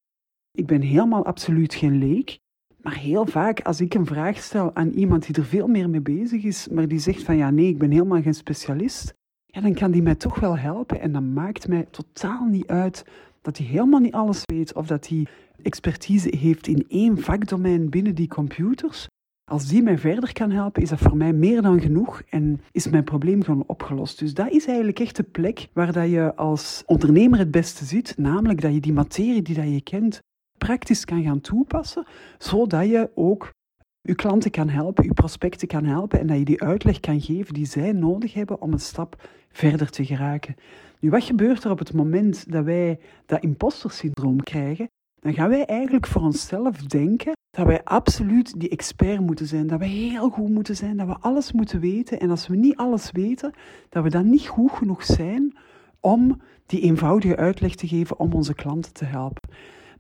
Ik 0.51 0.67
ben 0.67 0.81
helemaal 0.81 1.25
absoluut 1.25 1.75
geen 1.75 1.99
leek. 1.99 2.39
Maar 2.83 2.97
heel 2.97 3.27
vaak, 3.27 3.61
als 3.61 3.81
ik 3.81 3.95
een 3.95 4.07
vraag 4.07 4.39
stel 4.39 4.75
aan 4.75 4.91
iemand 4.91 5.27
die 5.27 5.35
er 5.35 5.45
veel 5.45 5.67
meer 5.67 5.91
mee 5.91 6.01
bezig 6.01 6.43
is, 6.43 6.69
maar 6.69 6.89
die 6.89 6.99
zegt 6.99 7.23
van 7.23 7.37
ja, 7.37 7.51
nee, 7.51 7.69
ik 7.69 7.79
ben 7.79 7.91
helemaal 7.91 8.23
geen 8.23 8.35
specialist, 8.35 9.15
ja, 9.47 9.61
dan 9.61 9.75
kan 9.75 9.91
die 9.91 10.03
mij 10.03 10.15
toch 10.15 10.41
wel 10.41 10.59
helpen. 10.59 11.01
En 11.01 11.13
dan 11.13 11.33
maakt 11.33 11.69
mij 11.69 11.87
totaal 11.91 12.45
niet 12.45 12.67
uit 12.67 13.05
dat 13.43 13.59
hij 13.59 13.67
helemaal 13.67 14.01
niet 14.01 14.15
alles 14.15 14.43
weet 14.45 14.75
of 14.75 14.87
dat 14.87 15.09
hij 15.09 15.27
expertise 15.63 16.37
heeft 16.37 16.67
in 16.67 16.85
één 16.89 17.19
vakdomein 17.19 17.91
binnen 17.91 18.15
die 18.15 18.29
computers. 18.29 19.09
Als 19.51 19.67
die 19.67 19.83
mij 19.83 19.99
verder 19.99 20.33
kan 20.33 20.51
helpen, 20.51 20.83
is 20.83 20.89
dat 20.89 20.99
voor 20.99 21.17
mij 21.17 21.33
meer 21.33 21.63
dan 21.63 21.81
genoeg 21.81 22.23
en 22.29 22.61
is 22.71 22.89
mijn 22.89 23.05
probleem 23.05 23.43
gewoon 23.43 23.65
opgelost. 23.67 24.19
Dus 24.19 24.35
dat 24.35 24.51
is 24.51 24.67
eigenlijk 24.67 25.01
echt 25.01 25.17
de 25.17 25.23
plek 25.23 25.69
waar 25.73 25.93
dat 25.93 26.11
je 26.11 26.35
als 26.37 26.83
ondernemer 26.87 27.39
het 27.39 27.51
beste 27.51 27.85
zit, 27.85 28.15
namelijk 28.19 28.61
dat 28.61 28.75
je 28.75 28.81
die 28.81 28.93
materie 28.93 29.43
die 29.43 29.55
dat 29.55 29.69
je 29.69 29.81
kent 29.81 30.19
praktisch 30.59 31.05
kan 31.05 31.23
gaan 31.23 31.41
toepassen, 31.41 32.07
zodat 32.39 32.89
je 32.89 33.11
ook 33.15 33.53
je 34.01 34.15
klanten 34.15 34.51
kan 34.51 34.69
helpen, 34.69 35.05
je 35.05 35.15
prospecten 35.15 35.69
kan 35.69 35.85
helpen 35.85 36.21
en 36.21 36.27
dat 36.27 36.39
je 36.39 36.45
die 36.45 36.63
uitleg 36.63 37.01
kan 37.01 37.21
geven 37.21 37.55
die 37.55 37.67
zij 37.67 37.93
nodig 37.93 38.35
hebben 38.35 38.61
om 38.61 38.73
een 38.73 38.81
stap 38.81 39.29
verder 39.49 39.91
te 39.91 40.05
geraken. 40.05 40.55
Nu, 41.01 41.11
wat 41.11 41.25
gebeurt 41.25 41.65
er 41.65 41.71
op 41.71 41.79
het 41.79 41.93
moment 41.93 42.53
dat 42.53 42.65
wij 42.65 42.99
dat 43.27 43.43
imposter-syndroom 43.43 44.43
krijgen? 44.43 44.89
Dan 45.21 45.35
gaan 45.35 45.49
wij 45.49 45.65
eigenlijk 45.65 46.07
voor 46.07 46.23
onszelf 46.23 46.77
denken 46.77 47.33
dat 47.51 47.67
wij 47.67 47.85
absoluut 47.85 48.61
die 48.61 48.69
expert 48.69 49.21
moeten 49.21 49.47
zijn, 49.47 49.67
dat 49.67 49.79
we 49.79 49.87
heel 49.87 50.31
goed 50.31 50.49
moeten 50.49 50.77
zijn, 50.77 50.97
dat 50.97 51.07
we 51.07 51.17
alles 51.21 51.53
moeten 51.53 51.81
weten. 51.81 52.21
En 52.21 52.31
als 52.31 52.47
we 52.47 52.57
niet 52.57 52.77
alles 52.77 53.11
weten, 53.11 53.53
dat 53.89 54.03
we 54.03 54.11
dan 54.11 54.31
niet 54.31 54.47
goed 54.47 54.71
genoeg 54.73 55.05
zijn 55.05 55.57
om 56.01 56.41
die 56.67 56.81
eenvoudige 56.81 57.37
uitleg 57.37 57.75
te 57.75 57.89
geven 57.89 58.19
om 58.19 58.33
onze 58.33 58.55
klanten 58.55 58.93
te 58.93 59.05
helpen. 59.05 59.49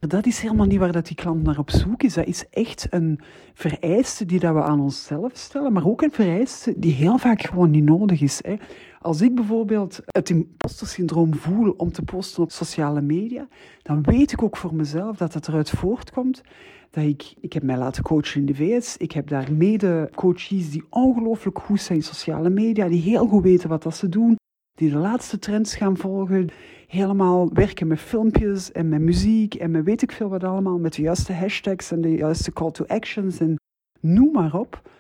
Maar 0.01 0.09
dat 0.09 0.27
is 0.27 0.41
helemaal 0.41 0.67
niet 0.67 0.79
waar 0.79 0.93
dat 0.93 1.07
die 1.07 1.17
klant 1.17 1.43
naar 1.43 1.59
op 1.59 1.71
zoek 1.71 2.03
is. 2.03 2.15
Dat 2.15 2.27
is 2.27 2.49
echt 2.51 2.87
een 2.91 3.21
vereiste 3.55 4.27
die 4.27 4.39
dat 4.39 4.55
we 4.55 4.63
aan 4.63 4.81
onszelf 4.81 5.31
stellen, 5.35 5.73
maar 5.73 5.87
ook 5.87 6.03
een 6.03 6.13
vereiste 6.13 6.75
die 6.77 6.93
heel 6.93 7.19
vaak 7.19 7.43
gewoon 7.43 7.71
niet 7.71 7.85
nodig 7.85 8.21
is. 8.21 8.41
Hè. 8.43 8.57
Als 9.05 9.21
ik 9.21 9.35
bijvoorbeeld 9.35 10.01
het 10.07 10.31
imposter-syndroom 10.31 11.35
voel 11.35 11.75
om 11.77 11.93
te 11.93 12.03
posten 12.03 12.43
op 12.43 12.51
sociale 12.51 13.01
media, 13.01 13.49
dan 13.83 14.03
weet 14.03 14.33
ik 14.33 14.43
ook 14.43 14.57
voor 14.57 14.75
mezelf 14.75 15.17
dat 15.17 15.33
dat 15.33 15.49
eruit 15.49 15.71
voortkomt 15.71 16.43
dat 16.91 17.05
ik, 17.05 17.35
ik 17.41 17.53
heb 17.53 17.63
mij 17.63 17.77
laten 17.77 18.03
coachen 18.03 18.41
in 18.41 18.47
de 18.47 18.55
VS. 18.55 18.97
Ik 18.97 19.13
heb 19.13 19.29
daar 19.29 19.53
mede-coaches 19.53 20.71
die 20.71 20.85
ongelooflijk 20.91 21.59
goed 21.59 21.81
zijn 21.81 21.99
in 21.99 22.05
sociale 22.05 22.51
media, 22.51 22.89
die 22.89 23.03
heel 23.03 23.27
goed 23.27 23.43
weten 23.43 23.69
wat 23.69 23.83
dat 23.83 23.97
ze 23.97 24.09
doen, 24.09 24.37
die 24.75 24.91
de 24.91 24.97
laatste 24.97 25.39
trends 25.39 25.77
gaan 25.77 25.97
volgen, 25.97 26.49
helemaal 26.87 27.53
werken 27.53 27.87
met 27.87 28.01
filmpjes 28.01 28.73
en 28.73 28.89
met 28.89 29.01
muziek 29.01 29.55
en 29.55 29.71
met 29.71 29.85
weet 29.85 30.03
ik 30.03 30.13
veel 30.13 30.29
wat 30.29 30.45
allemaal, 30.45 30.79
met 30.79 30.95
de 30.95 31.03
juiste 31.03 31.33
hashtags 31.33 31.91
en 31.91 32.01
de 32.01 32.15
juiste 32.15 32.53
call 32.53 32.71
to 32.71 32.85
actions 32.87 33.41
en 33.41 33.57
noem 34.01 34.33
maar 34.33 34.55
op. 34.55 34.91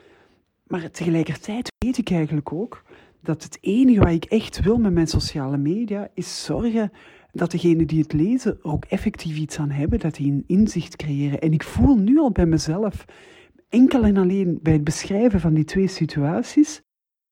Maar 0.66 0.90
tegelijkertijd 0.90 1.68
weet 1.84 1.98
ik 1.98 2.10
eigenlijk 2.10 2.52
ook 2.52 2.82
dat 3.22 3.42
het 3.42 3.58
enige 3.60 4.00
wat 4.00 4.08
ik 4.08 4.24
echt 4.24 4.60
wil 4.60 4.78
met 4.78 4.92
mijn 4.92 5.06
sociale 5.06 5.56
media 5.56 6.08
is 6.14 6.44
zorgen 6.44 6.92
dat 7.32 7.50
degenen 7.50 7.86
die 7.86 8.02
het 8.02 8.12
lezen 8.12 8.52
er 8.52 8.58
ook 8.62 8.84
effectief 8.84 9.36
iets 9.36 9.58
aan 9.58 9.70
hebben, 9.70 9.98
dat 9.98 10.14
die 10.14 10.32
een 10.32 10.44
inzicht 10.46 10.96
creëren. 10.96 11.40
En 11.40 11.52
ik 11.52 11.62
voel 11.62 11.96
nu 11.96 12.18
al 12.18 12.30
bij 12.30 12.46
mezelf, 12.46 13.04
enkel 13.68 14.04
en 14.04 14.16
alleen 14.16 14.58
bij 14.62 14.72
het 14.72 14.84
beschrijven 14.84 15.40
van 15.40 15.54
die 15.54 15.64
twee 15.64 15.86
situaties, 15.86 16.82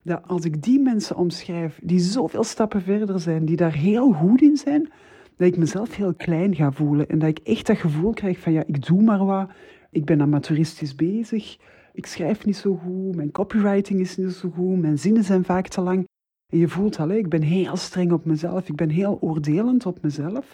dat 0.02 0.22
als 0.26 0.44
ik 0.44 0.62
die 0.62 0.80
mensen 0.80 1.16
omschrijf 1.16 1.80
die 1.82 1.98
zoveel 1.98 2.44
stappen 2.44 2.82
verder 2.82 3.20
zijn, 3.20 3.44
die 3.44 3.56
daar 3.56 3.74
heel 3.74 4.12
goed 4.12 4.42
in 4.42 4.56
zijn, 4.56 4.90
dat 5.36 5.48
ik 5.48 5.56
mezelf 5.56 5.96
heel 5.96 6.14
klein 6.14 6.54
ga 6.54 6.72
voelen 6.72 7.08
en 7.08 7.18
dat 7.18 7.28
ik 7.28 7.38
echt 7.38 7.66
dat 7.66 7.76
gevoel 7.76 8.12
krijg 8.12 8.38
van 8.38 8.52
ja, 8.52 8.62
ik 8.66 8.86
doe 8.86 9.02
maar 9.02 9.24
wat, 9.24 9.50
ik 9.90 10.04
ben 10.04 10.20
amateuristisch 10.20 10.94
bezig, 10.94 11.56
ik 11.98 12.06
schrijf 12.06 12.44
niet 12.44 12.56
zo 12.56 12.76
goed, 12.76 13.16
mijn 13.16 13.30
copywriting 13.30 14.00
is 14.00 14.16
niet 14.16 14.32
zo 14.32 14.50
goed, 14.50 14.80
mijn 14.80 14.98
zinnen 14.98 15.24
zijn 15.24 15.44
vaak 15.44 15.68
te 15.68 15.80
lang. 15.80 16.04
En 16.52 16.58
je 16.58 16.68
voelt 16.68 16.98
al, 16.98 17.10
ik 17.10 17.28
ben 17.28 17.42
heel 17.42 17.76
streng 17.76 18.12
op 18.12 18.24
mezelf, 18.24 18.68
ik 18.68 18.76
ben 18.76 18.88
heel 18.88 19.18
oordelend 19.20 19.86
op 19.86 20.02
mezelf. 20.02 20.52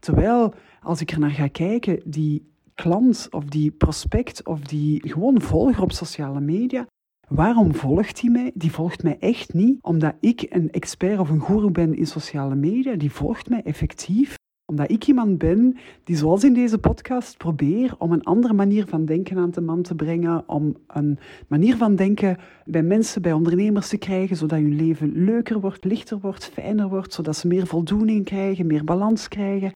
Terwijl, 0.00 0.54
als 0.82 1.00
ik 1.00 1.10
er 1.10 1.18
naar 1.18 1.30
ga 1.30 1.48
kijken, 1.48 2.00
die 2.04 2.52
klant 2.74 3.28
of 3.30 3.44
die 3.44 3.70
prospect 3.70 4.46
of 4.46 4.60
die 4.60 5.08
gewoon 5.08 5.40
volger 5.40 5.82
op 5.82 5.92
sociale 5.92 6.40
media, 6.40 6.86
waarom 7.28 7.74
volgt 7.74 8.20
die 8.20 8.30
mij? 8.30 8.50
Die 8.54 8.72
volgt 8.72 9.02
mij 9.02 9.18
echt 9.18 9.54
niet 9.54 9.78
omdat 9.82 10.14
ik 10.20 10.46
een 10.48 10.70
expert 10.70 11.18
of 11.18 11.30
een 11.30 11.42
guru 11.42 11.70
ben 11.70 11.94
in 11.94 12.06
sociale 12.06 12.54
media. 12.54 12.94
Die 12.94 13.12
volgt 13.12 13.48
mij 13.48 13.62
effectief 13.62 14.34
omdat 14.72 14.90
ik 14.90 15.06
iemand 15.06 15.38
ben 15.38 15.76
die, 16.04 16.16
zoals 16.16 16.44
in 16.44 16.54
deze 16.54 16.78
podcast, 16.78 17.36
probeer 17.36 17.94
om 17.98 18.12
een 18.12 18.22
andere 18.22 18.54
manier 18.54 18.86
van 18.86 19.04
denken 19.04 19.38
aan 19.38 19.50
de 19.50 19.60
man 19.60 19.82
te 19.82 19.94
brengen, 19.94 20.48
om 20.48 20.76
een 20.86 21.18
manier 21.48 21.76
van 21.76 21.96
denken 21.96 22.36
bij 22.64 22.82
mensen, 22.82 23.22
bij 23.22 23.32
ondernemers 23.32 23.88
te 23.88 23.98
krijgen, 23.98 24.36
zodat 24.36 24.58
hun 24.58 24.76
leven 24.76 25.24
leuker 25.24 25.60
wordt, 25.60 25.84
lichter 25.84 26.18
wordt, 26.20 26.44
fijner 26.44 26.88
wordt, 26.88 27.12
zodat 27.12 27.36
ze 27.36 27.46
meer 27.46 27.66
voldoening 27.66 28.24
krijgen, 28.24 28.66
meer 28.66 28.84
balans 28.84 29.28
krijgen. 29.28 29.70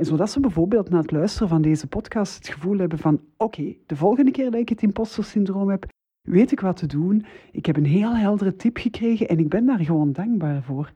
En 0.00 0.04
zodat 0.04 0.30
ze 0.30 0.40
bijvoorbeeld 0.40 0.90
na 0.90 1.00
het 1.00 1.10
luisteren 1.10 1.48
van 1.48 1.62
deze 1.62 1.86
podcast 1.86 2.36
het 2.36 2.48
gevoel 2.48 2.78
hebben 2.78 2.98
van 2.98 3.20
oké, 3.36 3.76
de 3.86 3.96
volgende 3.96 4.30
keer 4.30 4.50
dat 4.50 4.60
ik 4.60 4.68
het 4.68 4.82
imposter 4.82 5.24
syndroom 5.24 5.68
heb, 5.68 5.86
weet 6.28 6.52
ik 6.52 6.60
wat 6.60 6.76
te 6.76 6.86
doen. 6.86 7.24
Ik 7.52 7.66
heb 7.66 7.76
een 7.76 7.86
heel 7.86 8.16
heldere 8.16 8.56
tip 8.56 8.76
gekregen 8.76 9.28
en 9.28 9.38
ik 9.38 9.48
ben 9.48 9.66
daar 9.66 9.80
gewoon 9.80 10.12
dankbaar 10.12 10.62
voor. 10.62 10.92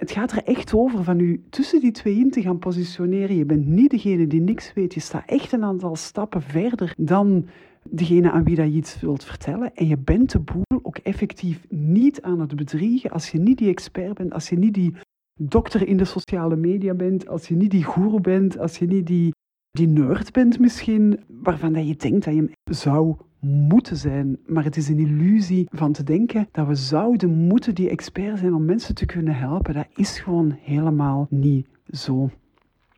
Het 0.00 0.10
gaat 0.10 0.32
er 0.32 0.44
echt 0.44 0.74
over 0.74 1.04
van 1.04 1.20
u 1.20 1.42
tussen 1.50 1.80
die 1.80 1.90
twee 1.90 2.18
in 2.18 2.30
te 2.30 2.42
gaan 2.42 2.58
positioneren. 2.58 3.36
Je 3.36 3.44
bent 3.44 3.66
niet 3.66 3.90
degene 3.90 4.26
die 4.26 4.40
niks 4.40 4.72
weet. 4.72 4.94
Je 4.94 5.00
staat 5.00 5.22
echt 5.26 5.52
een 5.52 5.64
aantal 5.64 5.96
stappen 5.96 6.42
verder 6.42 6.94
dan 6.96 7.46
degene 7.90 8.30
aan 8.30 8.44
wie 8.44 8.56
dat 8.56 8.66
je 8.66 8.72
iets 8.72 9.00
wilt 9.00 9.24
vertellen. 9.24 9.74
En 9.74 9.86
je 9.86 9.98
bent 9.98 10.30
de 10.30 10.38
boel 10.38 10.80
ook 10.82 10.96
effectief 10.96 11.66
niet 11.68 12.22
aan 12.22 12.40
het 12.40 12.56
bedriegen 12.56 13.10
als 13.10 13.30
je 13.30 13.38
niet 13.38 13.58
die 13.58 13.68
expert 13.68 14.14
bent, 14.14 14.32
als 14.32 14.48
je 14.48 14.58
niet 14.58 14.74
die 14.74 14.94
dokter 15.40 15.88
in 15.88 15.96
de 15.96 16.04
sociale 16.04 16.56
media 16.56 16.94
bent, 16.94 17.28
als 17.28 17.48
je 17.48 17.54
niet 17.54 17.70
die 17.70 17.84
guru 17.84 18.20
bent, 18.20 18.58
als 18.58 18.78
je 18.78 18.86
niet 18.86 19.06
die, 19.06 19.34
die 19.70 19.86
nerd 19.86 20.32
bent 20.32 20.58
misschien, 20.58 21.20
waarvan 21.26 21.72
dat 21.72 21.88
je 21.88 21.96
denkt 21.96 22.24
dat 22.24 22.34
je 22.34 22.40
hem 22.40 22.52
zou 22.64 23.16
moeten 23.40 23.96
zijn. 23.96 24.38
Maar 24.46 24.64
het 24.64 24.76
is 24.76 24.88
een 24.88 24.98
illusie 24.98 25.66
van 25.70 25.92
te 25.92 26.02
denken 26.02 26.48
dat 26.52 26.66
we 26.66 26.74
zouden 26.74 27.30
moeten 27.30 27.74
die 27.74 27.90
expert 27.90 28.38
zijn 28.38 28.54
om 28.54 28.64
mensen 28.64 28.94
te 28.94 29.06
kunnen 29.06 29.34
helpen. 29.34 29.74
Dat 29.74 29.86
is 29.94 30.18
gewoon 30.18 30.58
helemaal 30.60 31.26
niet 31.30 31.66
zo. 31.90 32.30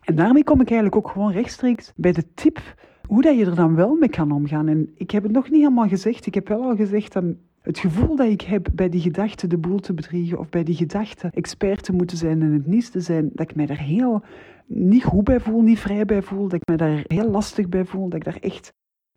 En 0.00 0.14
daarmee 0.14 0.44
kom 0.44 0.60
ik 0.60 0.70
eigenlijk 0.70 0.96
ook 0.96 1.12
gewoon 1.12 1.32
rechtstreeks 1.32 1.92
bij 1.96 2.12
de 2.12 2.24
tip 2.34 2.74
hoe 3.06 3.22
dat 3.22 3.38
je 3.38 3.44
er 3.46 3.54
dan 3.54 3.74
wel 3.74 3.94
mee 3.94 4.08
kan 4.08 4.32
omgaan. 4.32 4.68
En 4.68 4.90
ik 4.96 5.10
heb 5.10 5.22
het 5.22 5.32
nog 5.32 5.50
niet 5.50 5.60
helemaal 5.60 5.88
gezegd. 5.88 6.26
Ik 6.26 6.34
heb 6.34 6.48
wel 6.48 6.62
al 6.62 6.76
gezegd 6.76 7.12
dat 7.12 7.24
het 7.62 7.78
gevoel 7.78 8.16
dat 8.16 8.26
ik 8.28 8.40
heb 8.40 8.68
bij 8.72 8.88
die 8.88 9.00
gedachte 9.00 9.46
de 9.46 9.58
boel 9.58 9.78
te 9.78 9.94
bedriegen 9.94 10.38
of 10.38 10.48
bij 10.48 10.62
die 10.64 10.74
gedachte 10.74 11.30
expert 11.34 11.84
te 11.84 11.92
moeten 11.92 12.16
zijn 12.16 12.42
en 12.42 12.52
het 12.52 12.66
niet 12.66 12.92
te 12.92 13.00
zijn, 13.00 13.30
dat 13.32 13.50
ik 13.50 13.56
mij 13.56 13.66
daar 13.66 13.82
heel 13.82 14.22
niet 14.66 15.04
goed 15.04 15.24
bij 15.24 15.40
voel, 15.40 15.60
niet 15.60 15.78
vrij 15.78 16.04
bij 16.04 16.22
voel, 16.22 16.42
dat 16.42 16.52
ik 16.52 16.66
mij 16.66 16.76
daar 16.76 17.04
heel 17.06 17.30
lastig 17.30 17.68
bij 17.68 17.84
voel, 17.84 18.08
dat 18.08 18.14
ik 18.14 18.24
daar 18.24 18.38
echt 18.40 18.72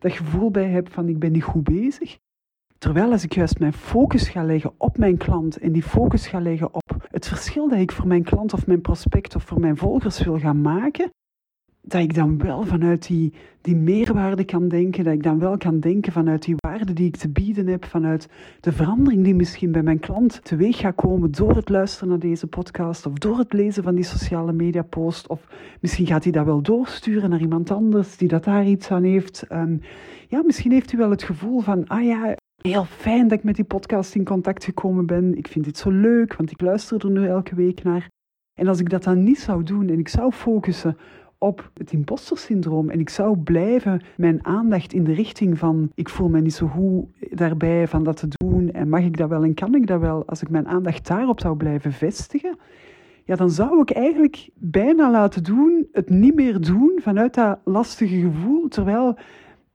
dat 0.08 0.16
gevoel 0.16 0.50
bij 0.50 0.68
heb 0.68 0.92
van 0.92 1.08
ik 1.08 1.18
ben 1.18 1.32
niet 1.32 1.42
goed 1.42 1.64
bezig. 1.64 2.18
Terwijl 2.78 3.12
als 3.12 3.24
ik 3.24 3.34
juist 3.34 3.58
mijn 3.58 3.72
focus 3.72 4.28
ga 4.28 4.44
leggen 4.44 4.74
op 4.78 4.98
mijn 4.98 5.16
klant 5.16 5.58
en 5.58 5.72
die 5.72 5.82
focus 5.82 6.26
ga 6.26 6.40
leggen 6.40 6.74
op 6.74 7.06
het 7.10 7.28
verschil 7.28 7.68
dat 7.68 7.78
ik 7.78 7.92
voor 7.92 8.06
mijn 8.06 8.22
klant 8.22 8.52
of 8.52 8.66
mijn 8.66 8.80
prospect 8.80 9.34
of 9.34 9.42
voor 9.42 9.60
mijn 9.60 9.76
volgers 9.76 10.22
wil 10.24 10.38
gaan 10.38 10.60
maken, 10.60 11.10
dat 11.88 12.02
ik 12.02 12.14
dan 12.14 12.38
wel 12.38 12.64
vanuit 12.64 13.06
die, 13.06 13.32
die 13.60 13.76
meerwaarde 13.76 14.44
kan 14.44 14.68
denken, 14.68 15.04
dat 15.04 15.12
ik 15.12 15.22
dan 15.22 15.38
wel 15.38 15.56
kan 15.56 15.80
denken 15.80 16.12
vanuit 16.12 16.42
die 16.42 16.54
waarde 16.56 16.92
die 16.92 17.06
ik 17.06 17.16
te 17.16 17.28
bieden 17.28 17.66
heb, 17.66 17.84
vanuit 17.84 18.28
de 18.60 18.72
verandering 18.72 19.24
die 19.24 19.34
misschien 19.34 19.72
bij 19.72 19.82
mijn 19.82 19.98
klant 19.98 20.40
teweeg 20.44 20.76
gaat 20.76 20.94
komen 20.94 21.30
door 21.30 21.56
het 21.56 21.68
luisteren 21.68 22.08
naar 22.08 22.18
deze 22.18 22.46
podcast 22.46 23.06
of 23.06 23.12
door 23.12 23.38
het 23.38 23.52
lezen 23.52 23.82
van 23.82 23.94
die 23.94 24.04
sociale 24.04 24.52
media 24.52 24.82
post 24.82 25.28
of 25.28 25.46
misschien 25.80 26.06
gaat 26.06 26.22
hij 26.22 26.32
dat 26.32 26.44
wel 26.44 26.62
doorsturen 26.62 27.30
naar 27.30 27.40
iemand 27.40 27.70
anders 27.70 28.16
die 28.16 28.28
dat 28.28 28.44
daar 28.44 28.66
iets 28.66 28.90
aan 28.90 29.02
heeft. 29.02 29.44
Um, 29.52 29.80
ja, 30.28 30.42
misschien 30.42 30.72
heeft 30.72 30.92
u 30.92 30.96
wel 30.96 31.10
het 31.10 31.22
gevoel 31.22 31.60
van, 31.60 31.86
ah 31.86 32.04
ja, 32.04 32.36
heel 32.62 32.84
fijn 32.84 33.28
dat 33.28 33.38
ik 33.38 33.44
met 33.44 33.56
die 33.56 33.64
podcast 33.64 34.14
in 34.14 34.24
contact 34.24 34.64
gekomen 34.64 35.06
ben. 35.06 35.36
Ik 35.36 35.48
vind 35.48 35.64
dit 35.64 35.78
zo 35.78 35.90
leuk, 35.90 36.36
want 36.36 36.50
ik 36.50 36.60
luister 36.60 37.04
er 37.04 37.10
nu 37.10 37.26
elke 37.26 37.54
week 37.54 37.82
naar. 37.82 38.08
En 38.58 38.68
als 38.68 38.80
ik 38.80 38.90
dat 38.90 39.02
dan 39.02 39.22
niet 39.22 39.38
zou 39.38 39.62
doen 39.62 39.88
en 39.88 39.98
ik 39.98 40.08
zou 40.08 40.32
focussen 40.32 40.96
op 41.38 41.70
het 41.74 41.92
impostersyndroom 41.92 42.90
en 42.90 43.00
ik 43.00 43.08
zou 43.08 43.38
blijven 43.38 44.00
mijn 44.16 44.44
aandacht 44.44 44.92
in 44.92 45.04
de 45.04 45.12
richting 45.12 45.58
van 45.58 45.90
ik 45.94 46.08
voel 46.08 46.28
me 46.28 46.40
niet 46.40 46.54
zo 46.54 46.66
goed 46.66 47.04
daarbij 47.38 47.88
van 47.88 48.04
dat 48.04 48.16
te 48.16 48.28
doen 48.28 48.70
en 48.70 48.88
mag 48.88 49.02
ik 49.02 49.16
dat 49.16 49.28
wel 49.28 49.42
en 49.42 49.54
kan 49.54 49.74
ik 49.74 49.86
dat 49.86 50.00
wel, 50.00 50.26
als 50.26 50.42
ik 50.42 50.50
mijn 50.50 50.68
aandacht 50.68 51.06
daarop 51.06 51.40
zou 51.40 51.56
blijven 51.56 51.92
vestigen, 51.92 52.58
ja, 53.24 53.36
dan 53.36 53.50
zou 53.50 53.80
ik 53.80 53.90
eigenlijk 53.90 54.48
bijna 54.54 55.10
laten 55.10 55.42
doen, 55.42 55.88
het 55.92 56.10
niet 56.10 56.34
meer 56.34 56.60
doen 56.60 56.98
vanuit 57.02 57.34
dat 57.34 57.58
lastige 57.64 58.20
gevoel, 58.20 58.68
terwijl 58.68 59.16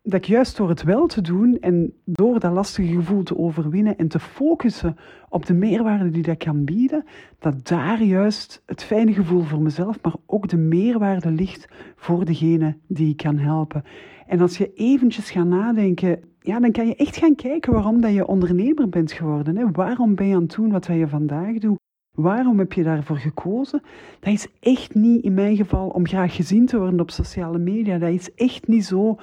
dat 0.03 0.13
ik 0.13 0.25
juist 0.25 0.57
door 0.57 0.69
het 0.69 0.83
wel 0.83 1.07
te 1.07 1.21
doen 1.21 1.57
en 1.59 1.93
door 2.05 2.39
dat 2.39 2.51
lastige 2.51 2.93
gevoel 2.93 3.23
te 3.23 3.37
overwinnen 3.37 3.97
en 3.97 4.07
te 4.07 4.19
focussen 4.19 4.95
op 5.29 5.45
de 5.45 5.53
meerwaarde 5.53 6.09
die 6.09 6.23
dat 6.23 6.37
kan 6.37 6.63
bieden, 6.63 7.05
dat 7.39 7.67
daar 7.67 8.03
juist 8.03 8.63
het 8.65 8.83
fijne 8.83 9.13
gevoel 9.13 9.41
voor 9.41 9.61
mezelf, 9.61 9.97
maar 10.01 10.15
ook 10.25 10.47
de 10.47 10.57
meerwaarde 10.57 11.31
ligt 11.31 11.67
voor 11.95 12.25
degene 12.25 12.77
die 12.87 13.09
ik 13.09 13.17
kan 13.17 13.37
helpen. 13.37 13.83
En 14.27 14.39
als 14.39 14.57
je 14.57 14.73
eventjes 14.73 15.31
gaat 15.31 15.45
nadenken, 15.45 16.19
ja, 16.39 16.59
dan 16.59 16.71
kan 16.71 16.87
je 16.87 16.95
echt 16.95 17.17
gaan 17.17 17.35
kijken 17.35 17.73
waarom 17.73 18.01
dat 18.01 18.13
je 18.13 18.27
ondernemer 18.27 18.89
bent 18.89 19.11
geworden. 19.11 19.57
Hè? 19.57 19.71
Waarom 19.71 20.15
ben 20.15 20.27
je 20.27 20.35
aan 20.35 20.41
het 20.41 20.55
doen 20.55 20.71
wat 20.71 20.85
je 20.85 21.07
vandaag 21.07 21.57
doet? 21.57 21.79
Waarom 22.11 22.59
heb 22.59 22.73
je 22.73 22.83
daarvoor 22.83 23.17
gekozen? 23.17 23.81
Dat 24.19 24.33
is 24.33 24.47
echt 24.59 24.95
niet 24.95 25.23
in 25.23 25.33
mijn 25.33 25.55
geval 25.55 25.89
om 25.89 26.07
graag 26.07 26.35
gezien 26.35 26.65
te 26.65 26.77
worden 26.77 26.99
op 26.99 27.11
sociale 27.11 27.57
media. 27.57 27.97
Dat 27.97 28.09
is 28.09 28.33
echt 28.33 28.67
niet 28.67 28.85
zo 28.85 29.17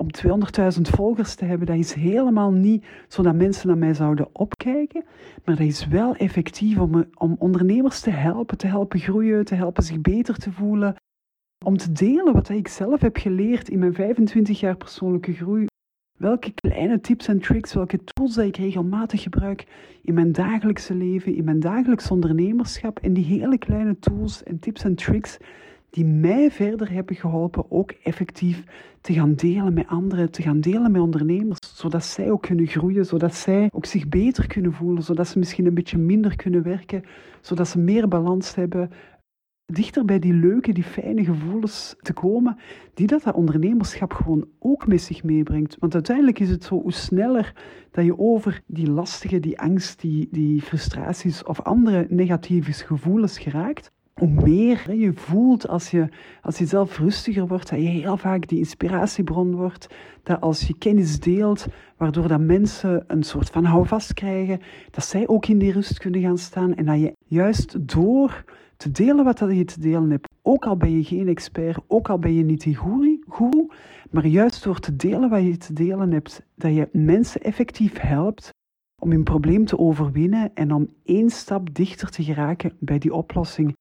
om 0.00 0.06
200.000 0.76 0.80
volgers 0.80 1.34
te 1.34 1.44
hebben. 1.44 1.66
Dat 1.66 1.76
is 1.76 1.92
helemaal 1.92 2.52
niet 2.52 2.84
zodat 3.08 3.34
mensen 3.34 3.68
naar 3.68 3.78
mij 3.78 3.94
zouden 3.94 4.28
opkijken. 4.32 5.04
Maar 5.44 5.56
dat 5.56 5.66
is 5.66 5.86
wel 5.86 6.14
effectief 6.16 6.78
om, 6.78 7.04
om 7.14 7.36
ondernemers 7.38 8.00
te 8.00 8.10
helpen, 8.10 8.58
te 8.58 8.66
helpen 8.66 9.00
groeien, 9.00 9.44
te 9.44 9.54
helpen 9.54 9.82
zich 9.82 10.00
beter 10.00 10.36
te 10.36 10.52
voelen. 10.52 10.94
Om 11.64 11.76
te 11.76 11.92
delen 11.92 12.32
wat 12.32 12.48
ik 12.48 12.68
zelf 12.68 13.00
heb 13.00 13.16
geleerd 13.16 13.68
in 13.68 13.78
mijn 13.78 13.94
25 13.94 14.60
jaar 14.60 14.76
persoonlijke 14.76 15.32
groei 15.32 15.66
welke 16.20 16.52
kleine 16.54 17.00
tips 17.00 17.28
en 17.28 17.40
tricks, 17.40 17.74
welke 17.74 18.04
tools 18.04 18.34
dat 18.34 18.44
ik 18.44 18.56
regelmatig 18.56 19.22
gebruik 19.22 19.66
in 20.02 20.14
mijn 20.14 20.32
dagelijkse 20.32 20.94
leven, 20.94 21.34
in 21.34 21.44
mijn 21.44 21.60
dagelijks 21.60 22.10
ondernemerschap. 22.10 22.98
En 22.98 23.12
die 23.12 23.24
hele 23.24 23.58
kleine 23.58 23.98
tools 23.98 24.42
en 24.42 24.58
tips 24.58 24.84
en 24.84 24.94
tricks 24.94 25.38
die 25.90 26.04
mij 26.04 26.50
verder 26.50 26.90
hebben 26.90 27.16
geholpen 27.16 27.70
ook 27.70 27.90
effectief 27.90 28.64
te 29.00 29.12
gaan 29.12 29.34
delen 29.34 29.74
met 29.74 29.86
anderen, 29.86 30.30
te 30.30 30.42
gaan 30.42 30.60
delen 30.60 30.92
met 30.92 31.02
ondernemers, 31.02 31.58
zodat 31.74 32.04
zij 32.04 32.30
ook 32.30 32.42
kunnen 32.42 32.66
groeien, 32.66 33.06
zodat 33.06 33.34
zij 33.34 33.68
ook 33.72 33.86
zich 33.86 34.08
beter 34.08 34.46
kunnen 34.46 34.72
voelen, 34.72 35.02
zodat 35.02 35.28
ze 35.28 35.38
misschien 35.38 35.66
een 35.66 35.74
beetje 35.74 35.98
minder 35.98 36.36
kunnen 36.36 36.62
werken, 36.62 37.02
zodat 37.40 37.68
ze 37.68 37.78
meer 37.78 38.08
balans 38.08 38.54
hebben, 38.54 38.90
dichter 39.66 40.04
bij 40.04 40.18
die 40.18 40.32
leuke, 40.32 40.72
die 40.72 40.84
fijne 40.84 41.24
gevoelens 41.24 41.96
te 42.00 42.12
komen, 42.12 42.56
die 42.94 43.06
dat, 43.06 43.22
dat 43.22 43.34
ondernemerschap 43.34 44.12
gewoon 44.12 44.48
ook 44.58 44.86
met 44.86 45.02
zich 45.02 45.22
meebrengt. 45.22 45.76
Want 45.78 45.94
uiteindelijk 45.94 46.38
is 46.38 46.50
het 46.50 46.64
zo, 46.64 46.80
hoe 46.82 46.92
sneller 46.92 47.54
dat 47.90 48.04
je 48.04 48.18
over 48.18 48.62
die 48.66 48.90
lastige, 48.90 49.40
die 49.40 49.60
angst, 49.60 50.00
die, 50.00 50.28
die 50.30 50.62
frustraties 50.62 51.44
of 51.44 51.60
andere 51.60 52.06
negatieve 52.08 52.72
gevoelens 52.72 53.38
geraakt, 53.38 53.92
hoe 54.20 54.42
meer 54.42 54.94
je 54.94 55.12
voelt 55.12 55.68
als 55.68 55.90
je, 55.90 56.08
als 56.42 56.58
je 56.58 56.66
zelf 56.66 56.98
rustiger 56.98 57.46
wordt, 57.46 57.70
dat 57.70 57.78
je 57.78 57.86
heel 57.86 58.16
vaak 58.16 58.48
die 58.48 58.58
inspiratiebron 58.58 59.54
wordt, 59.54 59.86
dat 60.22 60.40
als 60.40 60.66
je 60.66 60.78
kennis 60.78 61.20
deelt, 61.20 61.66
waardoor 61.96 62.28
dat 62.28 62.40
mensen 62.40 63.04
een 63.06 63.22
soort 63.22 63.50
van 63.50 63.64
houvast 63.64 64.14
krijgen, 64.14 64.60
dat 64.90 65.04
zij 65.04 65.28
ook 65.28 65.46
in 65.46 65.58
die 65.58 65.72
rust 65.72 65.98
kunnen 65.98 66.20
gaan 66.20 66.38
staan 66.38 66.74
en 66.74 66.84
dat 66.84 67.00
je 67.00 67.16
juist 67.26 67.88
door 67.88 68.44
te 68.76 68.90
delen 68.90 69.24
wat 69.24 69.38
dat 69.38 69.56
je 69.56 69.64
te 69.64 69.80
delen 69.80 70.10
hebt. 70.10 70.28
Ook 70.42 70.66
al 70.66 70.76
ben 70.76 70.96
je 70.96 71.04
geen 71.04 71.28
expert, 71.28 71.78
ook 71.86 72.08
al 72.08 72.18
ben 72.18 72.34
je 72.34 72.44
niet 72.44 72.62
die 72.62 72.76
guru, 72.76 73.68
maar 74.10 74.26
juist 74.26 74.64
door 74.64 74.78
te 74.78 74.96
delen 74.96 75.30
wat 75.30 75.42
je 75.42 75.56
te 75.56 75.72
delen 75.72 76.12
hebt, 76.12 76.42
dat 76.54 76.74
je 76.74 76.88
mensen 76.92 77.40
effectief 77.40 77.98
helpt 78.00 78.50
om 79.02 79.10
hun 79.10 79.22
probleem 79.22 79.64
te 79.64 79.78
overwinnen 79.78 80.50
en 80.54 80.72
om 80.72 80.88
één 81.04 81.30
stap 81.30 81.74
dichter 81.74 82.10
te 82.10 82.22
geraken 82.22 82.72
bij 82.78 82.98
die 82.98 83.14
oplossing. 83.14 83.78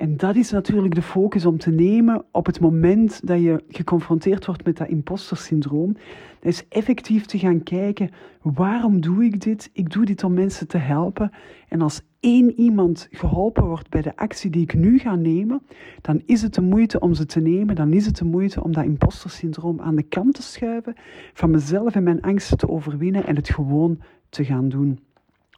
En 0.00 0.16
dat 0.16 0.36
is 0.36 0.50
natuurlijk 0.50 0.94
de 0.94 1.02
focus 1.02 1.46
om 1.46 1.58
te 1.58 1.70
nemen 1.70 2.24
op 2.30 2.46
het 2.46 2.60
moment 2.60 3.26
dat 3.26 3.40
je 3.40 3.64
geconfronteerd 3.68 4.46
wordt 4.46 4.64
met 4.64 4.76
dat 4.76 4.88
impostersyndroom. 4.88 5.92
Dat 6.40 6.52
is 6.52 6.68
effectief 6.68 7.26
te 7.26 7.38
gaan 7.38 7.62
kijken, 7.62 8.10
waarom 8.42 9.00
doe 9.00 9.24
ik 9.24 9.40
dit? 9.40 9.70
Ik 9.72 9.90
doe 9.90 10.04
dit 10.04 10.24
om 10.24 10.34
mensen 10.34 10.68
te 10.68 10.78
helpen. 10.78 11.30
En 11.68 11.80
als 11.80 12.00
één 12.20 12.60
iemand 12.60 13.08
geholpen 13.10 13.64
wordt 13.64 13.90
bij 13.90 14.02
de 14.02 14.16
actie 14.16 14.50
die 14.50 14.62
ik 14.62 14.74
nu 14.74 14.98
ga 14.98 15.14
nemen, 15.14 15.62
dan 16.00 16.22
is 16.26 16.42
het 16.42 16.54
de 16.54 16.62
moeite 16.62 17.00
om 17.00 17.14
ze 17.14 17.26
te 17.26 17.40
nemen. 17.40 17.74
Dan 17.74 17.92
is 17.92 18.06
het 18.06 18.16
de 18.16 18.24
moeite 18.24 18.62
om 18.62 18.72
dat 18.72 18.84
impostersyndroom 18.84 19.80
aan 19.80 19.96
de 19.96 20.02
kant 20.02 20.34
te 20.34 20.42
schuiven, 20.42 20.94
van 21.32 21.50
mezelf 21.50 21.94
en 21.94 22.02
mijn 22.02 22.20
angsten 22.20 22.58
te 22.58 22.68
overwinnen 22.68 23.26
en 23.26 23.36
het 23.36 23.48
gewoon 23.50 24.00
te 24.28 24.44
gaan 24.44 24.68
doen. 24.68 24.98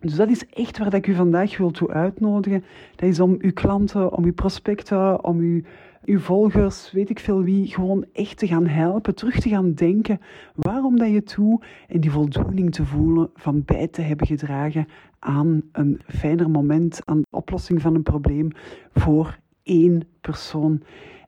Dus 0.03 0.15
dat 0.15 0.29
is 0.29 0.47
echt 0.47 0.79
waar 0.79 0.95
ik 0.95 1.07
u 1.07 1.15
vandaag 1.15 1.57
wil 1.57 1.71
toe 1.71 1.91
uitnodigen. 1.91 2.65
Dat 2.97 3.09
is 3.09 3.21
om 3.21 3.37
uw 3.38 3.53
klanten, 3.53 4.12
om 4.12 4.25
uw 4.25 4.33
prospecten, 4.33 5.25
om 5.25 5.38
uw, 5.38 5.61
uw 6.05 6.19
volgers, 6.19 6.93
weet 6.93 7.11
ik 7.11 7.19
veel 7.19 7.43
wie, 7.43 7.67
gewoon 7.67 8.05
echt 8.12 8.38
te 8.38 8.47
gaan 8.47 8.67
helpen, 8.67 9.15
terug 9.15 9.41
te 9.41 9.49
gaan 9.49 9.75
denken 9.75 10.21
waarom 10.55 10.99
dat 10.99 11.11
je 11.11 11.23
doet 11.37 11.65
en 11.88 12.01
die 12.01 12.11
voldoening 12.11 12.73
te 12.73 12.85
voelen 12.85 13.31
van 13.35 13.62
bij 13.65 13.88
te 13.88 14.03
hebben 14.03 14.27
gedragen 14.27 14.87
aan 15.19 15.62
een 15.73 16.01
fijner 16.07 16.51
moment, 16.51 17.01
aan 17.05 17.21
de 17.21 17.37
oplossing 17.37 17.81
van 17.81 17.95
een 17.95 18.03
probleem 18.03 18.51
voor 18.95 19.38
één 19.62 20.03
persoon. 20.21 20.83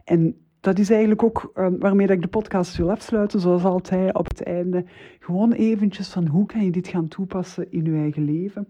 En 0.04 0.36
dat 0.64 0.78
is 0.78 0.90
eigenlijk 0.90 1.22
ook 1.22 1.52
uh, 1.54 1.66
waarmee 1.78 2.06
dat 2.06 2.16
ik 2.16 2.22
de 2.22 2.28
podcast 2.28 2.76
wil 2.76 2.90
afsluiten, 2.90 3.40
zoals 3.40 3.64
altijd 3.64 4.14
op 4.14 4.28
het 4.28 4.42
einde. 4.42 4.84
Gewoon 5.18 5.52
eventjes 5.52 6.08
van 6.08 6.26
hoe 6.26 6.46
kan 6.46 6.64
je 6.64 6.70
dit 6.70 6.88
gaan 6.88 7.08
toepassen 7.08 7.72
in 7.72 7.84
je 7.84 7.92
eigen 7.92 8.24
leven. 8.24 8.66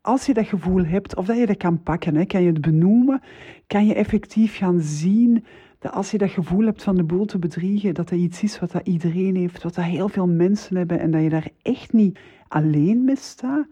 Als 0.00 0.26
je 0.26 0.34
dat 0.34 0.46
gevoel 0.46 0.84
hebt, 0.84 1.16
of 1.16 1.26
dat 1.26 1.38
je 1.38 1.46
dat 1.46 1.56
kan 1.56 1.82
pakken, 1.82 2.14
hè, 2.16 2.24
kan 2.24 2.42
je 2.42 2.48
het 2.48 2.60
benoemen, 2.60 3.20
kan 3.66 3.86
je 3.86 3.94
effectief 3.94 4.56
gaan 4.56 4.80
zien 4.80 5.44
dat 5.78 5.92
als 5.92 6.10
je 6.10 6.18
dat 6.18 6.30
gevoel 6.30 6.64
hebt 6.64 6.82
van 6.82 6.96
de 6.96 7.04
boel 7.04 7.24
te 7.24 7.38
bedriegen, 7.38 7.94
dat 7.94 8.08
dat 8.08 8.18
iets 8.18 8.42
is 8.42 8.58
wat 8.58 8.72
dat 8.72 8.86
iedereen 8.86 9.36
heeft, 9.36 9.62
wat 9.62 9.74
dat 9.74 9.84
heel 9.84 10.08
veel 10.08 10.28
mensen 10.28 10.76
hebben 10.76 11.00
en 11.00 11.10
dat 11.10 11.22
je 11.22 11.28
daar 11.28 11.50
echt 11.62 11.92
niet 11.92 12.18
alleen 12.48 13.04
mee 13.04 13.16
staat. 13.16 13.66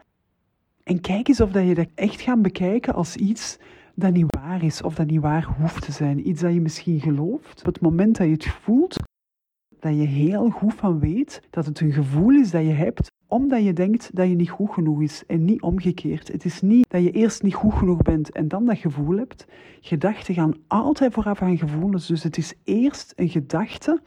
En 0.83 1.00
kijk 1.00 1.29
eens 1.29 1.40
of 1.40 1.50
dat 1.50 1.66
je 1.66 1.74
dat 1.74 1.88
echt 1.94 2.20
gaat 2.20 2.42
bekijken 2.42 2.94
als 2.94 3.16
iets 3.16 3.59
dat 3.94 4.12
niet 4.12 4.29
waar 4.42 4.62
is 4.62 4.83
of 4.83 4.94
dat 4.94 5.07
niet 5.07 5.20
waar 5.20 5.44
hoeft 5.59 5.85
te 5.85 5.92
zijn. 5.92 6.29
Iets 6.29 6.40
dat 6.40 6.53
je 6.53 6.61
misschien 6.61 7.00
gelooft. 7.00 7.59
Op 7.59 7.66
het 7.66 7.81
moment 7.81 8.16
dat 8.16 8.26
je 8.26 8.33
het 8.33 8.46
voelt, 8.46 8.96
dat 9.81 9.96
je 9.96 10.07
heel 10.07 10.50
goed 10.50 10.74
van 10.74 10.98
weet 10.98 11.42
dat 11.50 11.66
het 11.66 11.81
een 11.81 11.92
gevoel 11.92 12.31
is 12.31 12.50
dat 12.50 12.62
je 12.62 12.72
hebt 12.72 13.09
omdat 13.26 13.64
je 13.64 13.72
denkt 13.72 14.16
dat 14.16 14.29
je 14.29 14.35
niet 14.35 14.50
goed 14.50 14.70
genoeg 14.70 15.03
is 15.03 15.22
en 15.26 15.44
niet 15.44 15.62
omgekeerd. 15.62 16.29
Het 16.29 16.44
is 16.44 16.61
niet 16.61 16.87
dat 16.88 17.03
je 17.03 17.11
eerst 17.11 17.42
niet 17.42 17.55
goed 17.55 17.72
genoeg 17.72 18.03
bent 18.03 18.33
en 18.33 18.48
dan 18.48 18.64
dat 18.64 18.79
gevoel 18.79 19.16
hebt. 19.16 19.46
Gedachten 19.81 20.35
gaan 20.35 20.55
altijd 20.66 21.12
vooraf 21.12 21.42
aan 21.42 21.59
gevoelens. 21.59 22.07
Dus 22.07 22.22
het 22.22 22.37
is 22.37 22.55
eerst 22.64 23.12
een 23.16 23.29
gedachte 23.29 24.03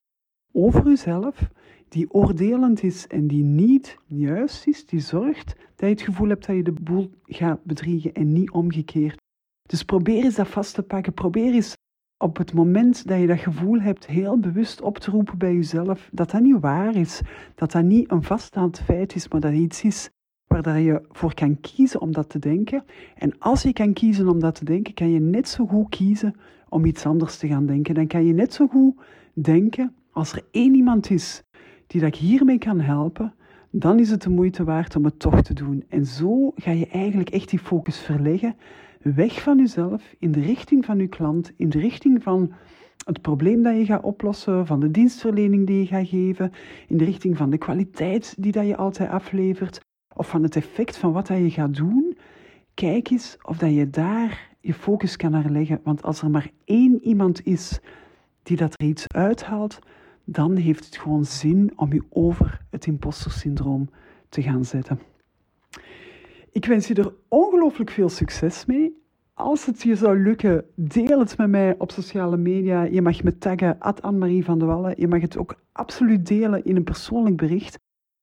over 0.52 0.86
jezelf 0.86 1.50
die 1.88 2.12
oordelend 2.12 2.84
is 2.84 3.08
en 3.08 3.28
die 3.28 3.44
niet 3.44 3.98
juist 4.06 4.68
is, 4.68 4.86
die 4.86 5.00
zorgt 5.00 5.56
dat 5.56 5.90
je 5.90 5.96
het 5.96 6.02
gevoel 6.02 6.30
hebt 6.30 6.46
dat 6.48 6.56
je 6.56 6.64
de 6.64 6.72
boel 6.72 7.12
gaat 7.24 7.64
bedriegen 7.64 8.14
en 8.14 8.34
niet 8.34 8.52
omgekeerd. 8.52 9.23
Dus 9.64 9.84
probeer 9.84 10.24
eens 10.24 10.36
dat 10.36 10.48
vast 10.48 10.74
te 10.74 10.84
pakken. 10.84 11.14
Probeer 11.14 11.54
eens 11.54 11.78
op 12.18 12.38
het 12.38 12.54
moment 12.54 13.08
dat 13.08 13.20
je 13.20 13.28
dat 13.28 13.40
gevoel 13.40 13.80
hebt, 13.80 14.06
heel 14.06 14.40
bewust 14.40 14.82
op 14.82 14.98
te 14.98 15.12
roepen 15.12 15.38
bij 15.38 15.54
jezelf 15.54 16.10
dat 16.12 16.32
dat 16.32 16.42
niet 16.42 16.60
waar 16.60 16.96
is. 16.96 17.22
Dat 17.56 17.72
dat 17.72 17.84
niet 17.84 18.12
een 18.12 18.24
vaststaand 18.24 18.80
feit 18.80 19.16
is, 19.16 19.28
maar 19.28 19.42
dat 19.42 19.54
iets 19.54 19.84
is 19.84 20.10
waar 20.48 20.80
je 20.80 21.02
voor 21.10 21.34
kan 21.34 21.60
kiezen 21.60 22.02
om 22.02 22.12
dat 22.12 22.30
te 22.30 22.40
denken. 22.40 22.84
En 23.16 23.40
als 23.40 23.62
je 23.62 23.74
kan 23.74 23.94
kiezen 23.94 24.28
om 24.28 24.40
dat 24.40 24.56
te 24.56 24.66
denken, 24.66 24.94
kan 24.94 25.10
je 25.10 25.20
net 25.20 25.48
zo 25.48 25.66
goed 25.66 25.90
kiezen 25.90 26.36
om 26.70 26.86
iets 26.86 27.06
anders 27.06 27.38
te 27.38 27.48
gaan 27.48 27.66
denken. 27.66 27.94
Dan 27.94 28.08
kan 28.08 28.26
je 28.26 28.34
net 28.34 28.54
zo 28.54 28.68
goed 28.68 28.96
denken, 29.34 29.96
als 30.12 30.34
er 30.34 30.46
één 30.52 30.76
iemand 30.76 31.10
is 31.10 31.44
die 31.88 32.02
dat 32.02 32.16
ik 32.16 32.20
hiermee 32.20 32.58
kan 32.58 32.80
helpen, 32.80 33.34
dan 33.72 34.00
is 34.00 34.10
het 34.10 34.22
de 34.22 34.30
moeite 34.30 34.64
waard 34.64 34.96
om 34.96 35.06
het 35.06 35.20
toch 35.20 35.42
te 35.42 35.54
doen. 35.54 35.84
En 35.90 36.06
zo 36.06 36.52
ga 36.56 36.72
je 36.72 36.88
eigenlijk 36.88 37.30
echt 37.30 37.50
die 37.50 37.60
focus 37.60 38.00
verleggen 38.00 38.56
weg 39.04 39.42
van 39.42 39.58
jezelf 39.58 40.16
in 40.20 40.32
de 40.32 40.42
richting 40.42 40.86
van 40.86 40.98
je 40.98 41.08
klant, 41.08 41.52
in 41.58 41.70
de 41.70 41.80
richting 41.80 42.24
van 42.24 42.54
het 43.06 43.22
probleem 43.22 43.64
dat 43.64 43.78
je 43.78 43.86
gaat 43.86 44.04
oplossen, 44.04 44.66
van 44.66 44.80
de 44.80 44.92
dienstverlening 44.92 45.68
die 45.68 45.80
je 45.80 45.86
gaat 45.86 46.08
geven, 46.08 46.52
in 46.88 46.98
de 46.98 47.04
richting 47.04 47.38
van 47.38 47.50
de 47.50 47.58
kwaliteit 47.58 48.36
die 48.38 48.52
dat 48.52 48.68
je 48.68 48.78
altijd 48.78 49.10
aflevert, 49.10 49.80
of 50.16 50.30
van 50.30 50.44
het 50.44 50.56
effect 50.56 50.98
van 50.98 51.12
wat 51.12 51.28
dat 51.28 51.38
je 51.38 51.50
gaat 51.50 51.76
doen. 51.76 52.18
Kijk 52.74 53.10
eens 53.10 53.38
of 53.42 53.58
dat 53.58 53.74
je 53.74 53.90
daar 53.90 54.52
je 54.60 54.74
focus 54.74 55.16
kan 55.16 55.32
naar 55.32 55.50
leggen. 55.50 55.80
Want 55.84 56.04
als 56.04 56.22
er 56.22 56.30
maar 56.30 56.50
één 56.66 57.04
iemand 57.04 57.46
is 57.46 57.80
die 58.44 58.58
dat 58.58 58.74
er 58.78 58.88
iets 58.88 59.08
uithaalt, 59.08 59.80
dan 60.26 60.56
heeft 60.56 60.86
het 60.86 60.98
gewoon 60.98 61.26
zin 61.26 61.72
om 61.76 61.94
je 61.94 62.04
over 62.10 62.62
het 62.70 62.86
impostersyndroom 62.86 63.90
te 64.30 64.42
gaan 64.42 64.66
zetten. 64.66 65.00
Ik 66.54 66.66
wens 66.66 66.88
je 66.88 66.94
er 66.94 67.14
ongelooflijk 67.28 67.90
veel 67.90 68.10
succes 68.10 68.66
mee. 68.66 69.02
Als 69.34 69.66
het 69.66 69.82
je 69.82 69.96
zou 69.96 70.24
lukken, 70.24 70.66
deel 70.76 71.20
het 71.20 71.38
met 71.38 71.50
mij 71.50 71.76
op 71.78 71.92
sociale 71.92 72.38
media. 72.38 72.84
Je 72.84 73.02
mag 73.02 73.24
me 73.24 73.38
taggen, 73.38 73.80
Anne-Marie 73.80 74.44
van 74.44 74.60
de 74.60 74.66
Wallen. 74.66 74.94
Je 74.98 75.08
mag 75.08 75.22
het 75.22 75.38
ook 75.38 75.56
absoluut 75.72 76.28
delen 76.28 76.64
in 76.64 76.76
een 76.76 76.84
persoonlijk 76.84 77.38
bericht. 77.38 77.80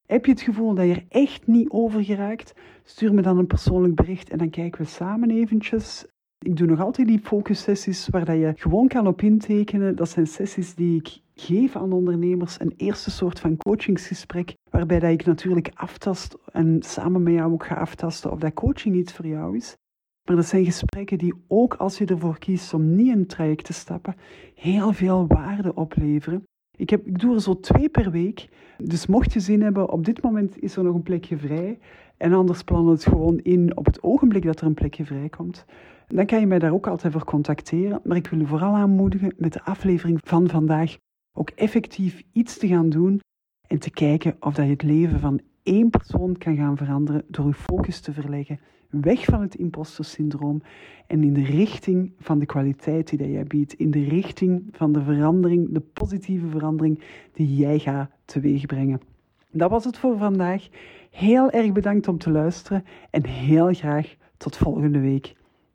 Heb 0.07 0.25
je 0.25 0.33
het 0.33 0.41
gevoel 0.41 0.75
dat 0.75 0.87
je 0.87 0.95
er 0.95 1.05
echt 1.09 1.47
niet 1.47 1.71
over 1.71 2.05
geraakt? 2.05 2.55
Stuur 2.85 3.15
me 3.15 3.23
dan 3.23 3.39
een 3.39 3.47
persoonlijk 3.47 3.95
bericht 3.95 4.31
en 4.31 4.39
dan 4.39 4.51
kijken 4.51 4.83
we 4.83 4.89
samen 4.89 5.31
eventjes. 5.31 6.07
Ik 6.45 6.57
doe 6.57 6.67
nog 6.67 6.81
altijd 6.81 7.09
die 7.09 7.19
focussessies 7.19 8.09
waar 8.09 8.25
dat 8.25 8.37
je 8.37 8.53
gewoon 8.57 8.89
kan 8.89 9.07
op 9.07 9.23
intekenen. 9.23 9.97
Dat 9.97 10.09
zijn 10.09 10.27
sessies 10.27 10.75
die 10.75 10.97
ik 10.97 11.21
geef 11.35 11.77
aan 11.77 11.93
ondernemers. 11.93 12.61
Een 12.61 12.75
eerste 12.77 13.11
soort 13.11 13.41
van 13.41 13.57
coachingsgesprek, 13.57 14.55
waarbij 14.71 14.99
dat 14.99 15.11
ik 15.11 15.25
natuurlijk 15.27 15.71
aftast 15.75 16.37
en 16.53 16.83
samen 16.83 17.23
met 17.23 17.33
jou 17.33 17.53
ook 17.53 17.65
ga 17.65 17.75
aftasten 17.75 18.31
of 18.31 18.39
dat 18.39 18.55
coaching 18.55 18.97
iets 18.97 19.13
voor 19.13 19.27
jou 19.27 19.57
is. 19.57 19.77
Maar 20.25 20.37
dat 20.37 20.47
zijn 20.47 20.65
gesprekken 20.65 21.19
die 21.19 21.35
ook 21.49 21.75
als 21.75 21.99
je 21.99 22.07
ervoor 22.07 22.39
kiest 22.39 22.75
om 22.75 22.95
niet 22.95 23.15
in 23.15 23.27
traject 23.27 23.65
te 23.65 23.73
stappen, 23.73 24.17
heel 24.55 24.93
veel 24.93 25.27
waarde 25.27 25.75
opleveren. 25.75 26.45
Ik, 26.77 26.91
heb, 26.91 27.07
ik 27.07 27.19
doe 27.19 27.35
er 27.35 27.41
zo 27.41 27.61
twee 27.61 27.89
per 27.89 28.11
week. 28.11 28.49
Dus 28.79 29.07
mocht 29.07 29.33
je 29.33 29.41
zin 29.41 29.63
hebben, 29.63 29.91
op 29.91 30.05
dit 30.05 30.23
moment 30.23 30.63
is 30.63 30.77
er 30.77 30.85
nog 30.85 30.95
een 30.95 31.03
plekje 31.03 31.39
vrij. 31.39 31.79
En 32.17 32.33
anders 32.33 32.63
plannen 32.63 32.93
het 32.93 33.05
gewoon 33.05 33.39
in 33.39 33.77
op 33.77 33.87
het 33.87 34.03
ogenblik 34.03 34.43
dat 34.43 34.61
er 34.61 34.67
een 34.67 34.75
plekje 34.75 35.05
vrijkomt. 35.05 35.65
Dan 36.15 36.27
kan 36.27 36.41
je 36.41 36.47
mij 36.47 36.59
daar 36.59 36.73
ook 36.73 36.87
altijd 36.87 37.13
voor 37.13 37.25
contacteren. 37.25 38.01
Maar 38.05 38.17
ik 38.17 38.27
wil 38.27 38.39
je 38.39 38.47
vooral 38.47 38.75
aanmoedigen 38.75 39.35
met 39.37 39.53
de 39.53 39.65
aflevering 39.65 40.21
van 40.25 40.49
vandaag 40.49 40.97
ook 41.33 41.51
effectief 41.51 42.23
iets 42.33 42.59
te 42.59 42.69
gaan 42.69 42.89
doen 42.89 43.21
en 43.67 43.79
te 43.79 43.91
kijken 43.91 44.37
of 44.41 44.55
dat 44.55 44.65
je 44.65 44.71
het 44.71 44.83
leven 44.83 45.21
van 45.21 45.41
één 45.63 45.91
persoon 45.91 46.39
kan 46.39 46.57
gaan 46.57 46.77
veranderen 46.77 47.25
door 47.29 47.47
je 47.47 47.55
focus 47.55 48.01
te 48.01 48.13
verleggen 48.13 48.61
weg 48.91 49.25
van 49.25 49.41
het 49.41 49.55
impostersyndroom 49.55 50.63
en 51.07 51.25
in 51.25 51.33
de 51.33 51.45
richting 51.45 52.13
van 52.19 52.39
de 52.39 52.47
kwaliteit 52.47 53.09
die 53.09 53.19
dat 53.19 53.29
jij 53.29 53.45
biedt, 53.45 53.73
in 53.73 53.91
de 53.91 54.05
richting 54.05 54.69
van 54.73 54.93
de 54.93 55.03
verandering, 55.03 55.73
de 55.73 55.81
positieve 55.81 56.47
verandering 56.49 57.01
die 57.33 57.57
jij 57.57 57.79
gaat 57.79 58.11
teweegbrengen. 58.25 59.01
Dat 59.51 59.71
was 59.71 59.85
het 59.85 59.99
voor 59.99 60.19
vandaag. 60.19 60.69
Heel 61.11 61.51
erg 61.51 61.73
bedankt 61.73 62.09
om 62.09 62.19
te 62.19 62.31
luisteren 62.31 62.85
en 63.11 63.27
heel 63.27 63.73
graag 63.75 64.17
tot 64.37 64.57
volgende 64.57 65.01
week. 65.01 65.35